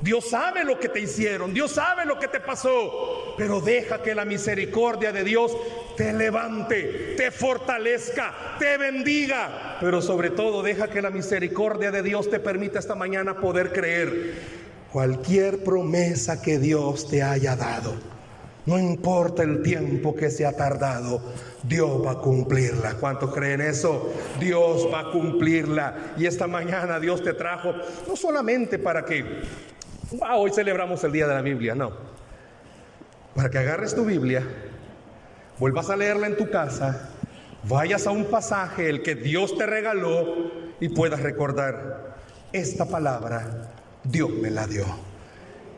Dios 0.00 0.28
sabe 0.28 0.64
lo 0.64 0.78
que 0.78 0.88
te 0.88 1.00
hicieron, 1.00 1.54
Dios 1.54 1.72
sabe 1.72 2.04
lo 2.04 2.18
que 2.18 2.28
te 2.28 2.40
pasó, 2.40 3.34
pero 3.38 3.60
deja 3.60 4.02
que 4.02 4.14
la 4.14 4.24
misericordia 4.24 5.12
de 5.12 5.24
Dios 5.24 5.56
te 5.96 6.12
levante, 6.12 7.14
te 7.16 7.30
fortalezca, 7.30 8.56
te 8.58 8.76
bendiga, 8.76 9.78
pero 9.80 10.02
sobre 10.02 10.30
todo 10.30 10.62
deja 10.62 10.88
que 10.88 11.00
la 11.00 11.10
misericordia 11.10 11.90
de 11.90 12.02
Dios 12.02 12.28
te 12.30 12.40
permita 12.40 12.78
esta 12.78 12.94
mañana 12.94 13.38
poder 13.38 13.72
creer 13.72 14.34
cualquier 14.92 15.64
promesa 15.64 16.42
que 16.42 16.58
Dios 16.58 17.08
te 17.08 17.22
haya 17.22 17.56
dado. 17.56 17.94
No 18.66 18.78
importa 18.80 19.44
el 19.44 19.62
tiempo 19.62 20.16
que 20.16 20.28
se 20.28 20.44
ha 20.44 20.52
tardado, 20.52 21.22
Dios 21.62 22.04
va 22.04 22.12
a 22.12 22.18
cumplirla. 22.18 22.94
¿Cuántos 22.94 23.32
creen 23.32 23.60
eso? 23.60 24.12
Dios 24.40 24.88
va 24.92 25.00
a 25.00 25.10
cumplirla. 25.12 26.14
Y 26.18 26.26
esta 26.26 26.48
mañana 26.48 26.98
Dios 26.98 27.22
te 27.22 27.32
trajo 27.32 27.74
no 28.08 28.16
solamente 28.16 28.80
para 28.80 29.04
que 29.04 29.24
hoy 30.36 30.50
celebramos 30.50 31.02
el 31.04 31.12
día 31.12 31.26
de 31.26 31.34
la 31.34 31.42
Biblia, 31.42 31.74
no. 31.74 31.92
Para 33.34 33.50
que 33.50 33.58
agarres 33.58 33.94
tu 33.94 34.04
Biblia, 34.04 34.42
vuelvas 35.58 35.90
a 35.90 35.96
leerla 35.96 36.26
en 36.26 36.36
tu 36.36 36.50
casa, 36.50 37.10
vayas 37.64 38.06
a 38.06 38.10
un 38.10 38.26
pasaje, 38.26 38.88
el 38.88 39.02
que 39.02 39.14
Dios 39.14 39.56
te 39.58 39.66
regaló, 39.66 40.66
y 40.80 40.88
puedas 40.90 41.20
recordar, 41.20 42.16
esta 42.52 42.86
palabra 42.86 43.72
Dios 44.04 44.30
me 44.30 44.50
la 44.50 44.66
dio. 44.66 44.84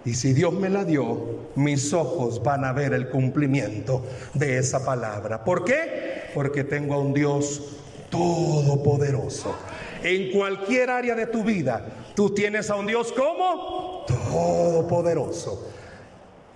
Y 0.04 0.14
si 0.14 0.32
Dios 0.32 0.52
me 0.54 0.70
la 0.70 0.84
dio, 0.84 1.50
mis 1.54 1.92
ojos 1.92 2.42
van 2.42 2.64
a 2.64 2.72
ver 2.72 2.94
el 2.94 3.10
cumplimiento 3.10 4.04
de 4.34 4.58
esa 4.58 4.84
palabra. 4.84 5.44
¿Por 5.44 5.64
qué? 5.64 6.30
Porque 6.34 6.64
tengo 6.64 6.94
a 6.94 6.98
un 6.98 7.12
Dios 7.12 7.76
todopoderoso. 8.10 9.54
En 10.02 10.30
cualquier 10.30 10.90
área 10.90 11.14
de 11.14 11.26
tu 11.26 11.42
vida, 11.42 11.84
tú 12.14 12.30
tienes 12.30 12.70
a 12.70 12.76
un 12.76 12.86
Dios 12.86 13.12
como 13.12 13.97
todopoderoso. 14.08 15.70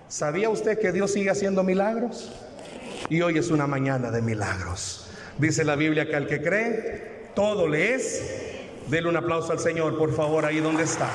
¿Sabía 0.07 0.49
usted 0.49 0.79
que 0.79 0.91
Dios 0.91 1.11
sigue 1.11 1.29
haciendo 1.29 1.63
milagros? 1.63 2.31
Y 3.09 3.21
hoy 3.21 3.37
es 3.37 3.49
una 3.49 3.67
mañana 3.67 4.11
de 4.11 4.21
milagros. 4.21 5.07
Dice 5.37 5.63
la 5.63 5.75
Biblia 5.75 6.07
que 6.07 6.15
al 6.15 6.27
que 6.27 6.41
cree, 6.41 7.29
todo 7.35 7.67
le 7.67 7.95
es. 7.95 8.21
Dele 8.87 9.09
un 9.09 9.15
aplauso 9.15 9.51
al 9.51 9.59
Señor, 9.59 9.97
por 9.97 10.13
favor, 10.13 10.45
ahí 10.45 10.59
donde 10.59 10.83
está. 10.83 11.09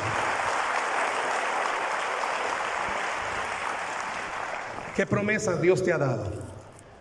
¿Qué 4.97 5.07
promesas 5.07 5.61
Dios 5.61 5.85
te 5.85 5.93
ha 5.93 5.99
dado? 5.99 6.25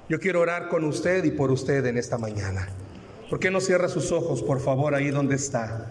Yo 0.08 0.20
quiero 0.20 0.42
orar 0.42 0.70
con 0.70 0.84
usted 0.84 1.24
y 1.24 1.32
por 1.32 1.52
usted 1.52 1.86
en 1.86 1.98
esta 1.98 2.18
mañana. 2.18 2.70
¿Por 3.30 3.40
qué 3.40 3.52
no 3.52 3.60
cierra 3.60 3.90
sus 3.90 4.12
ojos, 4.12 4.42
por 4.42 4.62
favor, 4.62 4.96
ahí 4.96 5.10
donde 5.10 5.36
está? 5.36 5.86